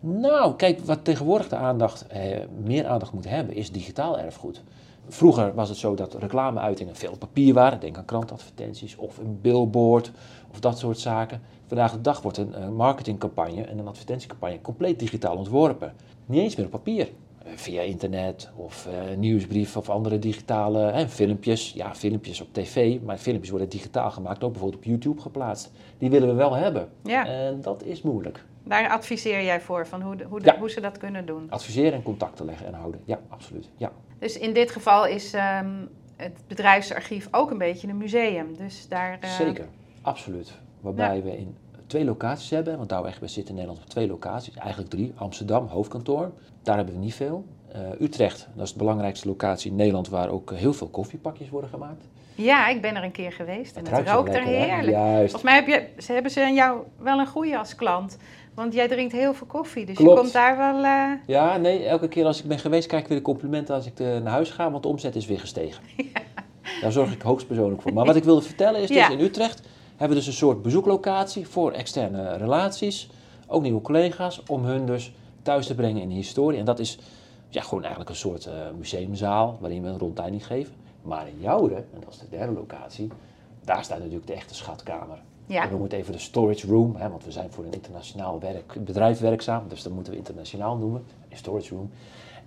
[0.00, 4.62] Nou, kijk, wat tegenwoordig de aandacht, eh, meer aandacht moet hebben, is digitaal erfgoed.
[5.08, 7.80] Vroeger was het zo dat reclameuitingen veel op papier waren.
[7.80, 10.10] Denk aan krantadvertenties of een billboard
[10.50, 11.40] of dat soort zaken.
[11.66, 15.92] Vandaag de dag wordt een marketingcampagne en een advertentiecampagne compleet digitaal ontworpen.
[16.26, 17.08] Niet eens meer op papier.
[17.44, 21.72] Eh, Via internet of uh, nieuwsbrief of andere digitale hè, filmpjes.
[21.72, 25.70] Ja, filmpjes op tv, maar filmpjes worden digitaal gemaakt, ook bijvoorbeeld op YouTube geplaatst.
[25.98, 26.88] Die willen we wel hebben.
[27.02, 27.26] Ja.
[27.26, 28.44] En dat is moeilijk.
[28.62, 30.58] Daar adviseer jij voor, van hoe, de- hoe, de- Ja.
[30.58, 31.46] hoe ze dat kunnen doen.
[31.50, 33.00] Adviseren en contacten leggen en houden.
[33.04, 33.68] Ja, absoluut.
[33.76, 33.92] Ja.
[34.18, 35.70] Dus in dit geval is ehm,
[36.16, 38.56] het bedrijfsarchief ook een beetje een museum.
[38.56, 39.68] Dus daar, eh, Zeker,
[40.02, 40.52] absoluut.
[40.80, 44.54] Waarbij we in twee locaties hebben, want Douwe Egberts zit in Nederland op twee locaties,
[44.54, 45.12] eigenlijk drie.
[45.16, 46.30] Amsterdam, hoofdkantoor,
[46.62, 47.44] daar hebben we niet veel.
[47.72, 51.70] Eh, Utrecht, dat is de belangrijkste locatie in Nederland waar ook heel veel koffiepakjes worden
[51.70, 52.04] gemaakt.
[52.34, 54.50] Ja, ik ben er een keer geweest en Het het rookt er hè?
[54.50, 54.88] heerlijk.
[54.90, 55.18] Juist.
[55.30, 58.18] Volgens mij heb je, ze hebben ze aan jou wel een goede als klant.
[58.54, 60.84] Want jij drinkt heel veel koffie, dus je komt daar wel...
[60.84, 63.86] eh, Ja, nee, elke keer als ik ben geweest krijg ik weer de complimenten als
[63.86, 65.82] ik eh, naar huis ga, want de omzet is weer gestegen.
[66.82, 67.92] Daar zorg ik hoogstpersoonlijk voor.
[67.92, 69.10] Maar wat ik wilde vertellen is dus Ja.
[69.10, 69.62] in Utrecht
[69.96, 73.08] hebben we dus een soort bezoeklocatie voor externe relaties,
[73.46, 76.58] ook nieuwe collega's, om hun dus thuis te brengen in de historie.
[76.58, 76.98] En dat is
[77.48, 80.74] ja, gewoon eigenlijk een soort eh, museumzaal waarin we een rondleiding geven.
[81.02, 83.10] Maar in Joure, en dat is de derde locatie,
[83.64, 85.22] daar staat natuurlijk de echte schatkamer.
[85.46, 88.40] ja, We noemen het even de storage room, hè, want we zijn voor een internationaal
[88.40, 91.04] werk, bedrijf werkzaam, dus dat moeten we internationaal noemen.
[91.28, 91.90] Een storage room,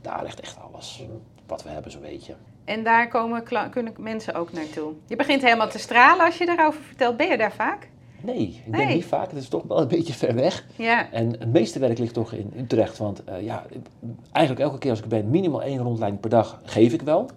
[0.02, 1.04] daar ligt echt alles
[1.48, 2.36] wat we hebben, zo'n beetje.
[2.68, 4.94] En daar komen, kunnen mensen ook naartoe.
[5.06, 7.18] Je begint helemaal te stralen als je daarover vertelt.
[7.18, 7.90] Ben je daar vaak?
[8.22, 10.66] Nee, ik ben niet vaak, het is toch wel een beetje ver weg.
[10.76, 13.66] Ja, En het meeste werk ligt toch in Utrecht, want eh, ja,
[14.32, 17.30] eigenlijk elke keer als ik ben, minimaal één rondleiding per dag geef ik wel.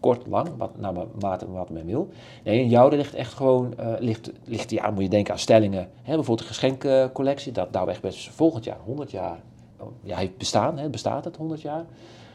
[0.00, 2.08] Kort, lang, wat, naar mijn mate wat men wil.
[2.44, 5.88] Nee, in Jouden ligt echt gewoon, eh, ligt, ligt, ja, moet je denken aan stellingen.
[6.02, 9.38] Hè, bijvoorbeeld de geschenkcollectie, dat nou echt best volgend jaar 100 jaar,
[9.78, 11.84] oh, ja, heeft bestaan, hè, bestaat het 100 jaar.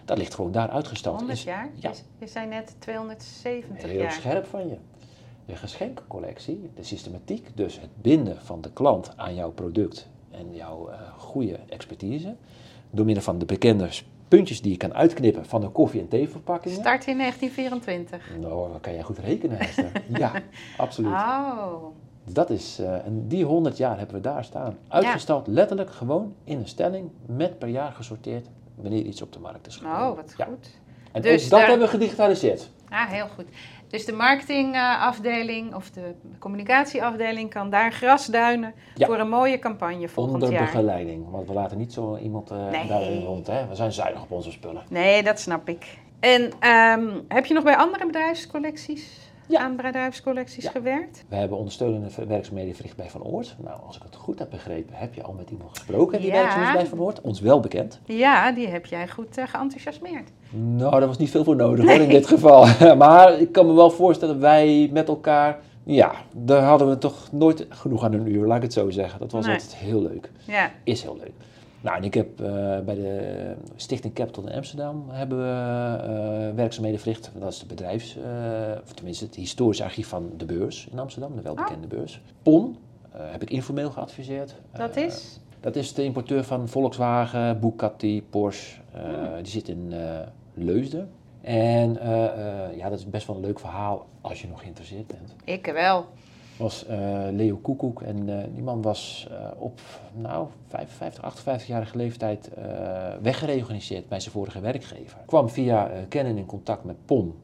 [0.06, 1.18] Dat ligt gewoon daar uitgestald.
[1.18, 1.70] 100 Is- jaar.
[1.76, 1.92] Ja.
[2.20, 4.12] Je, zei net 270 Heel jaar.
[4.12, 4.76] scherp van je.
[5.46, 10.88] De geschenkencollectie, de systematiek, dus het binden van de klant aan jouw product en jouw
[10.90, 12.36] eh, goede expertise,
[12.92, 13.90] door middel van de bekende
[14.28, 16.78] puntjes die je kan uitknippen van de koffie- en theeverpakkingen.
[16.78, 18.38] Start in 1924.
[18.40, 19.92] Nou, dan kan jij goed rekenen, Esther.
[20.18, 20.32] ja,
[20.78, 21.12] absoluut.
[21.12, 21.74] Oh,
[22.26, 24.78] Dat is, eh, en die 100 jaar hebben we daar staan.
[24.88, 29.68] Uitgestald letterlijk gewoon in een stelling, met per jaar gesorteerd, wanneer iets op de markt
[29.68, 30.10] is gekomen.
[30.10, 30.46] oh wat Ja.
[30.46, 30.70] goed.
[31.12, 32.70] En Dus ook dat daar- hebben we gedigitaliseerd.
[32.90, 33.46] Ah, heel goed.
[33.88, 39.06] Dus de marketingafdeling of de communicatieafdeling kan daar grasduinen Ja.
[39.06, 40.64] voor een mooie campagne volgend Onder jaar.
[40.66, 42.88] begeleiding, want we laten niet zo iemand eh Nee.
[42.88, 43.48] daarin rond.
[43.48, 43.68] Hè?
[43.68, 44.84] We zijn zuinig op onze spullen.
[44.90, 45.98] Nee, dat snap ik.
[46.20, 49.60] En ehm, heb je nog bij andere bedrijfscollecties, Ja.
[49.60, 50.72] aan bedrijfscollecties Ja.
[50.72, 51.24] gewerkt?
[51.30, 53.56] We hebben ondersteunende werkzaamheden verricht bij Van Oort.
[53.64, 56.34] Nou, als ik het goed heb begrepen, heb je al met iemand gesproken die Ja.
[56.42, 57.22] werkzaam is bij Van Oort.
[57.22, 58.00] Ons wel bekend.
[58.06, 60.30] Ja, die heb jij goed geenthousiasmeerd.
[60.50, 62.66] Nou, daar was niet veel voor nodig hoor, in dit geval.
[62.96, 67.66] maar ik kan me wel voorstellen, wij met elkaar, ja, daar hadden we toch nooit
[67.70, 69.20] genoeg aan een uur, laat ik het zo zeggen.
[69.20, 69.54] Dat was Nee.
[69.56, 70.32] altijd heel leuk.
[70.48, 71.32] Ja, Is heel leuk.
[71.84, 75.44] Nou, en ik heb eh, bij de Stichting Capital in Amsterdam hebben we
[76.04, 77.32] eh, werkzaamheden verricht.
[77.40, 78.24] Dat is de bedrijfs, eh,
[78.84, 82.22] of tenminste het historisch archief van de beurs in Amsterdam, de welbekende beurs.
[82.44, 82.78] PON
[83.12, 84.56] heb ik informeel geadviseerd.
[84.72, 85.40] dat is?
[85.60, 88.80] dat is de importeur van Volkswagen, Bugatti, Porsche.
[88.92, 89.02] Eh,
[89.42, 89.94] Die zit in
[90.54, 91.10] Leusden.
[91.42, 91.98] En
[92.76, 96.06] ja, dat is best wel een leuk verhaal als je nog geïnteresseerd bent Ik wel.
[96.58, 96.98] Was eh,
[97.32, 98.02] Leo Koekoek.
[98.02, 99.80] En eh, die man was eh, op
[100.14, 102.50] nou, 55, 58-jarige leeftijd
[103.22, 105.18] weggereorganiseerd bij zijn vorige werkgever.
[105.26, 107.36] Kwam via kennen in contact met PON.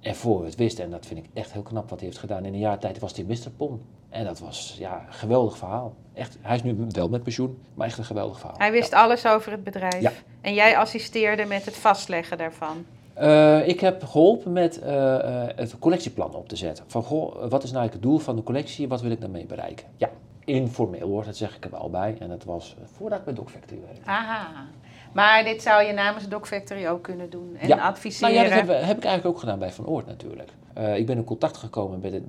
[0.00, 2.20] En voor we het wisten, en dat vind ik echt heel knap wat hij heeft
[2.20, 3.50] gedaan, in een jaar tijd was hij Mr.
[3.56, 3.80] PON.
[4.08, 5.94] En dat was ja, een geweldig verhaal.
[6.14, 8.58] Echt, hij is nu wel met pensioen, maar echt een geweldig verhaal.
[8.58, 10.00] Hij wist alles over het bedrijf.
[10.00, 10.12] Ja.
[10.40, 12.84] En jij assisteerde met het vastleggen daarvan.
[13.18, 15.16] Eh, ik heb geholpen met eh,
[15.56, 16.84] het collectieplan op te zetten.
[16.86, 18.88] Van, goh, wat is nou eigenlijk het doel van de collectie?
[18.88, 19.86] Wat wil ik daarmee bereiken?
[19.96, 20.10] Ja,
[20.44, 22.16] informeel hoor, dat zeg ik er wel bij.
[22.18, 24.10] En dat was voordat ik bij Doc Factory werkte.
[24.10, 24.66] Aha.
[25.12, 27.56] Maar dit zou je namens Doc Factory ook kunnen doen.
[27.58, 27.76] En Ja.
[27.76, 28.34] Nou adviseren.
[28.34, 30.50] ja, dat heb, heb ik eigenlijk ook gedaan bij Van Oort natuurlijk.
[30.94, 32.22] Ik ben in contact gekomen met de,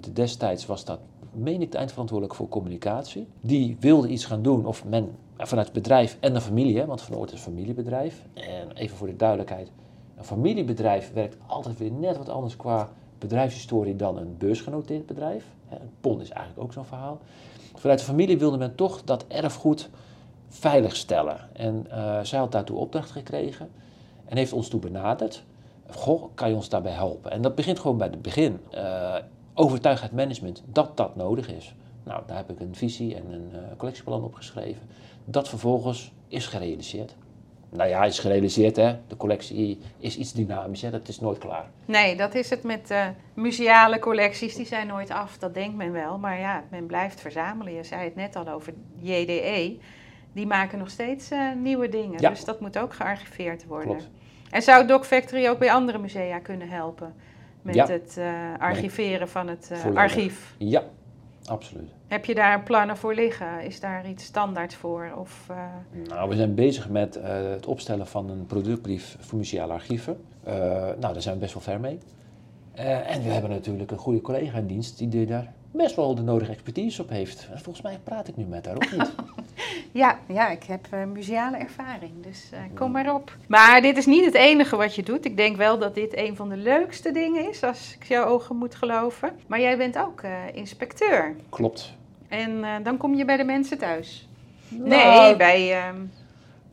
[0.00, 0.98] de destijds was dat,
[1.32, 3.28] meen ik, de eindverantwoordelijke voor communicatie.
[3.40, 7.02] Die wilde iets gaan doen, of men vanuit het bedrijf en de familie, hè, want
[7.02, 8.22] Van Oort is familiebedrijf.
[8.34, 9.70] En even voor de duidelijkheid,
[10.16, 15.44] een familiebedrijf werkt altijd weer net wat anders qua bedrijfshistorie dan een beursgenoteerd bedrijf.
[15.70, 17.20] Een PON is eigenlijk ook zo'n verhaal.
[17.74, 19.90] Vanuit de familie wilde men toch dat erfgoed
[20.48, 21.38] veilig stellen.
[21.52, 23.70] En eh, zij had daartoe opdracht gekregen
[24.24, 25.44] en heeft ons toe benaderd.
[25.90, 27.30] Goh, kan je ons daarbij helpen?
[27.30, 28.60] En dat begint gewoon bij het begin.
[28.70, 29.16] Eh
[29.54, 31.74] overtuig het management dat dat nodig is.
[32.04, 34.82] Nou, daar heb ik een visie en een eh, collectieplan opgeschreven.
[35.24, 37.14] Dat vervolgens is gerealiseerd.
[37.70, 38.96] nou ja, is gerealiseerd, hè.
[39.06, 40.90] De collectie is iets dynamisch, hè.
[40.90, 41.70] Dat is nooit klaar.
[41.84, 44.54] Nee, dat is het met uh, museale collecties.
[44.54, 46.18] Die zijn nooit af, dat denkt men wel.
[46.18, 47.72] Maar ja, men blijft verzamelen.
[47.72, 49.76] Je zei het net al over JDE.
[50.32, 52.20] Die maken nog steeds uh, nieuwe dingen.
[52.20, 52.28] Ja.
[52.28, 53.88] Dus dat moet ook gearchiveerd worden.
[53.88, 54.10] Klopt.
[54.50, 57.14] En zou Doc Factory ook bij andere musea kunnen helpen?
[57.62, 57.86] Met Ja.
[57.86, 60.54] het eh, archiveren van het eh, archief.
[60.58, 60.82] Ja,
[61.44, 61.90] absoluut.
[62.06, 63.64] Heb je daar plannen voor liggen?
[63.64, 65.12] Is daar iets standaard voor?
[65.16, 65.56] Of, eh,
[66.08, 70.16] Nou, we zijn bezig met eh, het opstellen van een productbrief voor museale archieven.
[70.44, 70.54] Eh,
[70.98, 71.98] nou, daar zijn we best wel ver mee.
[72.72, 76.52] En we hebben natuurlijk een goede collega in dienst die daar best wel de nodige
[76.52, 77.48] expertise op heeft.
[77.52, 79.12] En volgens mij praat ik nu met haar, of niet?
[79.92, 83.36] Ja, ja, ik heb eh, museale ervaring, dus eh, kom maar op.
[83.46, 85.24] Maar dit is niet het enige wat je doet.
[85.24, 88.56] Ik denk wel dat dit een van de leukste dingen is, als ik jouw ogen
[88.56, 89.32] moet geloven.
[89.46, 91.36] Maar jij bent ook eh, inspecteur.
[91.48, 91.92] Klopt.
[92.28, 94.28] En dan kom je bij de mensen thuis.
[94.68, 95.92] Nou, Nee, bij...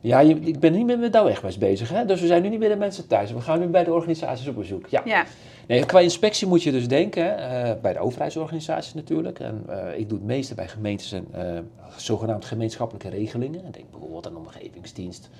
[0.00, 2.04] Ja, je, ik ben niet meer met Douwegwijs bezig, hè?
[2.04, 3.32] dus we zijn nu niet bij de mensen thuis.
[3.32, 4.86] We gaan nu bij de organisaties op bezoek.
[4.86, 5.02] Ja.
[5.04, 5.24] ja.
[5.66, 9.38] Nee, qua inspectie moet je dus denken, eh, bij de overheidsorganisaties natuurlijk.
[9.38, 11.58] En eh, ik doe het meeste bij gemeentes en eh,
[11.96, 13.66] zogenaamd gemeenschappelijke regelingen.
[13.66, 15.30] Ik denk bijvoorbeeld aan de omgevingsdienst.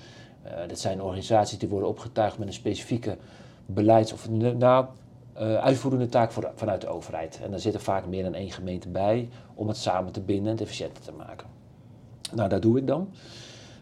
[0.67, 3.17] Dat zijn organisaties die worden opgetuigd met een specifieke
[3.65, 4.85] beleids- of nou,
[5.33, 7.39] eh, uitvoerende taak voor, vanuit de overheid.
[7.43, 10.51] En daar zitten vaak meer dan één gemeente bij om het samen te binden en
[10.51, 11.47] het efficiënter te maken.
[12.33, 13.09] Nou, dat doe ik dan.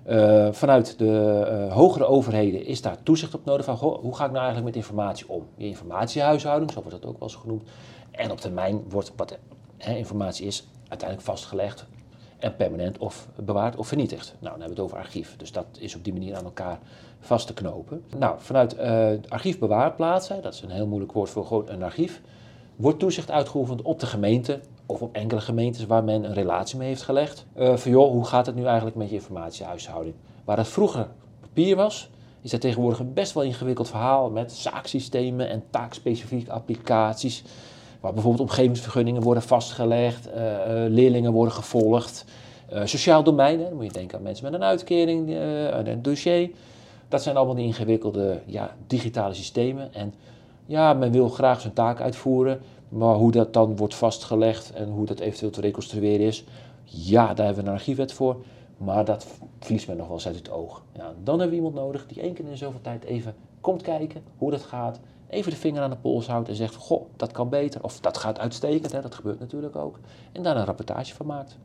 [0.03, 4.31] Eh, vanuit de eh, hogere overheden is daar toezicht op nodig van hoe ga ik
[4.31, 5.45] nou eigenlijk met informatie om?
[5.55, 7.69] Je informatiehuishouding, zo wordt dat ook wel eens genoemd.
[8.11, 9.37] En op termijn wordt wat
[9.77, 11.85] hè, informatie is uiteindelijk vastgelegd
[12.37, 14.25] en permanent of bewaard of vernietigd.
[14.25, 15.35] Nou, dan hebben we het over archief.
[15.37, 16.79] Dus dat is op die manier aan elkaar
[17.19, 18.03] vast te knopen.
[18.17, 22.21] Nou, vanuit eh archiefbewaarplaatsen, dat is een heel moeilijk woord voor een archief,
[22.75, 26.87] wordt toezicht uitgeoefend op de gemeente of op enkele gemeentes waar men een relatie mee
[26.87, 27.45] heeft gelegd.
[27.53, 30.15] Eh van joh, hoe gaat het nu eigenlijk met je informatiehuishouding?
[30.45, 31.07] Waar het vroeger
[31.39, 32.09] papier was,
[32.41, 37.43] is dat tegenwoordig een best wel ingewikkeld verhaal met zaaksystemen en taakspecifieke applicaties.
[37.99, 42.25] Waar bijvoorbeeld omgevingsvergunningen worden vastgelegd, eh, eh, leerlingen worden gevolgd.
[42.83, 45.29] Sociaal domein, hè, dan moet je denken aan mensen met een uitkering,
[45.87, 46.49] een dossier.
[47.07, 49.93] Dat zijn allemaal die ingewikkelde ja, digitale systemen.
[49.93, 50.13] En
[50.65, 55.05] ja, men wil graag zijn taak uitvoeren, maar hoe dat dan wordt vastgelegd en hoe
[55.05, 56.43] dat eventueel te reconstrueren is,
[56.83, 58.43] ja, daar hebben we een archiefwet voor.
[58.77, 59.27] Maar dat
[59.59, 60.83] verliest men nog wel eens uit het oog.
[60.93, 64.23] Ja, dan hebben we iemand nodig die één keer in zoveel tijd even komt kijken
[64.37, 64.99] hoe dat gaat.
[65.29, 67.83] Even de vinger aan de pols houdt en zegt: Goh, dat kan beter.
[67.83, 69.99] Of dat gaat uitstekend, hè, dat gebeurt natuurlijk ook.
[70.31, 71.57] En daar een rapportage van maakt.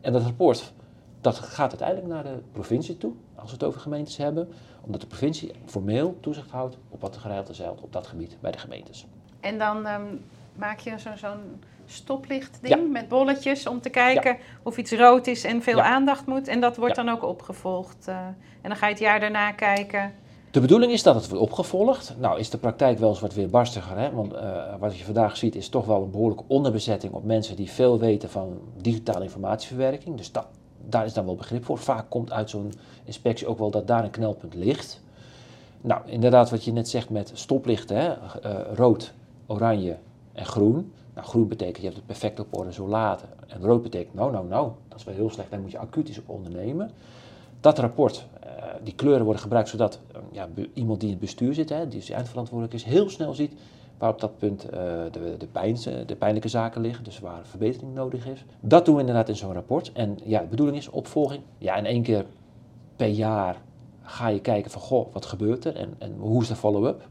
[0.00, 0.72] En dat rapport
[1.20, 4.48] dat gaat uiteindelijk naar de provincie toe, als we het over gemeentes hebben.
[4.80, 8.50] Omdat de provincie formeel toezicht houdt op wat er geregeld is op dat gebied bij
[8.50, 9.06] de gemeentes.
[9.40, 10.16] En dan ehm,
[10.56, 12.88] maak je zo- zo'n stoplichtding Ja.
[12.90, 15.84] met bolletjes om te kijken of iets rood is en veel Ja.
[15.84, 16.48] aandacht moet.
[16.48, 18.08] En dat wordt dan ook opgevolgd.
[18.08, 18.16] eh,
[18.62, 20.12] en dan ga je het jaar daarna kijken.
[20.50, 22.14] De bedoeling is dat het wordt opgevolgd.
[22.18, 24.10] Nou is de praktijk wel eens wat weerbarstiger, hè?
[24.12, 27.70] want eh, wat je vandaag ziet is toch wel een behoorlijke onderbezetting op mensen die
[27.70, 30.16] veel weten van digitale informatieverwerking.
[30.16, 30.46] Dus dat,
[30.86, 31.78] daar is dan wel begrip voor.
[31.78, 32.72] Vaak komt uit zo'n
[33.04, 35.02] inspectie ook wel dat daar een knelpunt ligt.
[35.80, 38.08] Nou, inderdaad wat je net zegt met stoplichten, hè?
[38.40, 39.12] eh, rood,
[39.46, 39.96] oranje
[40.32, 40.92] en groen.
[41.14, 43.28] Nou, groen betekent je hebt het perfect op orde zo laten.
[43.46, 46.08] En rood betekent nou, nou, nou, dat is wel heel slecht, daar moet je acuut
[46.08, 46.90] iets op ondernemen.
[47.60, 48.50] Dat rapport, eh,
[48.82, 51.98] die kleuren worden gebruikt zodat eh, ja, iemand die in het bestuur zit, hè, die
[51.98, 53.52] dus eindverantwoordelijk is, heel snel ziet
[53.98, 54.70] waar op dat punt eh,
[55.10, 58.44] de, de, de pijnlijke zaken liggen, dus waar verbetering nodig is.
[58.60, 59.92] Dat doen we inderdaad in zo'n rapport.
[59.92, 61.42] En ja, de bedoeling is opvolging.
[61.58, 62.24] Ja, in één keer
[62.96, 63.56] per jaar
[64.02, 67.08] ga je kijken van, goh, wat gebeurt er en, en hoe is de follow-up?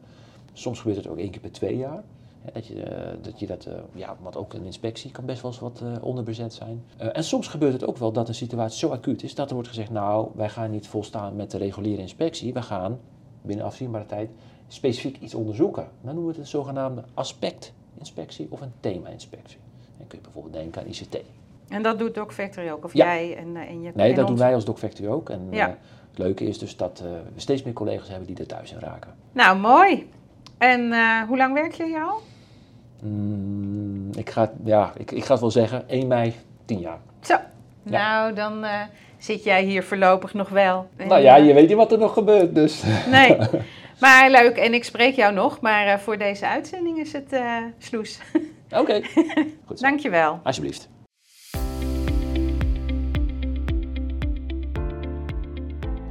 [0.53, 2.03] Soms gebeurt het ook één keer per twee jaar.
[2.41, 5.41] Hè, dat je eh, dat, je dat eh, ja, want ook een inspectie kan best
[5.41, 6.84] wel eens wat eh, onderbezet zijn.
[6.97, 9.69] En soms gebeurt het ook wel dat een situatie zo acuut is dat er wordt
[9.69, 12.54] gezegd, nou, wij gaan niet volstaan met de reguliere inspectie.
[12.54, 12.99] We gaan
[13.41, 14.30] binnen afzienbare tijd
[14.67, 15.88] specifiek iets onderzoeken.
[16.02, 19.58] Dan noemen we het een zogenaamde aspectinspectie of een thema-inspectie.
[19.97, 21.17] Dan kun je bijvoorbeeld denken aan ICT.
[21.69, 23.06] En dat doet Doc Factory ook, of Ja.
[23.06, 25.30] jij en, en je Nee, en dat doen wij als Doc Factory ook.
[25.30, 25.78] En Ja.
[26.10, 26.99] het leuke is dus dat
[27.34, 29.13] we steeds meer collega's hebben die er thuis in raken.
[29.32, 30.10] Nou, mooi.
[30.60, 32.22] En eh, hoe lang werk je hier al?
[33.02, 37.00] Mm, ik, ga, het- ja, ik, ik ga het wel zeggen, 1 mei, 10 jaar.
[37.22, 37.36] Zo.
[37.84, 38.82] Nou, dan eh,
[39.17, 40.89] zit jij hier voorlopig nog wel.
[40.95, 42.84] En, nou ja, eh, je weet niet wat er nog gebeurt, dus...
[43.10, 43.38] Nee.
[43.99, 47.55] Maar leuk, en ik spreek jou nog, maar eh, voor deze uitzending is het eh
[47.78, 48.20] sloes.
[48.72, 49.01] Oké,
[49.66, 49.86] goed zo.
[49.88, 50.39] Dankjewel.
[50.43, 50.89] Alsjeblieft.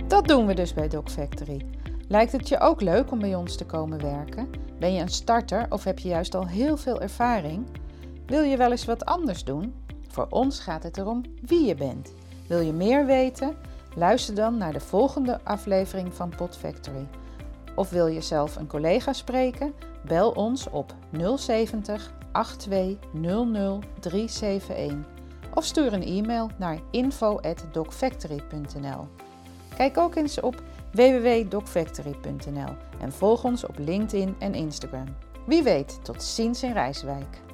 [0.07, 1.61] Dat doen we dus bij Doc Factory.
[2.09, 4.49] Lijkt het je ook leuk om bij ons te komen werken?
[4.79, 7.67] Ben je een starter of heb je juist al heel veel ervaring?
[8.27, 9.75] Wil je wel eens wat anders doen?
[10.09, 12.13] Voor ons gaat het erom wie je bent.
[12.47, 13.57] Wil je meer weten?
[13.95, 17.07] Luister dan naar de volgende aflevering van Pod Factory.
[17.75, 19.73] Of wil je zelf een collega spreken?
[20.05, 20.95] Bel ons op
[21.37, 25.17] 070 8200 371
[25.55, 29.07] of stuur een e-mail naar info@docfactory.nl.
[29.77, 30.63] Kijk ook eens op
[30.93, 35.07] www.docfactory.nl en volg ons op LinkedIn en Instagram.
[35.47, 37.48] Wie weet, tot ziens in Rijswijk.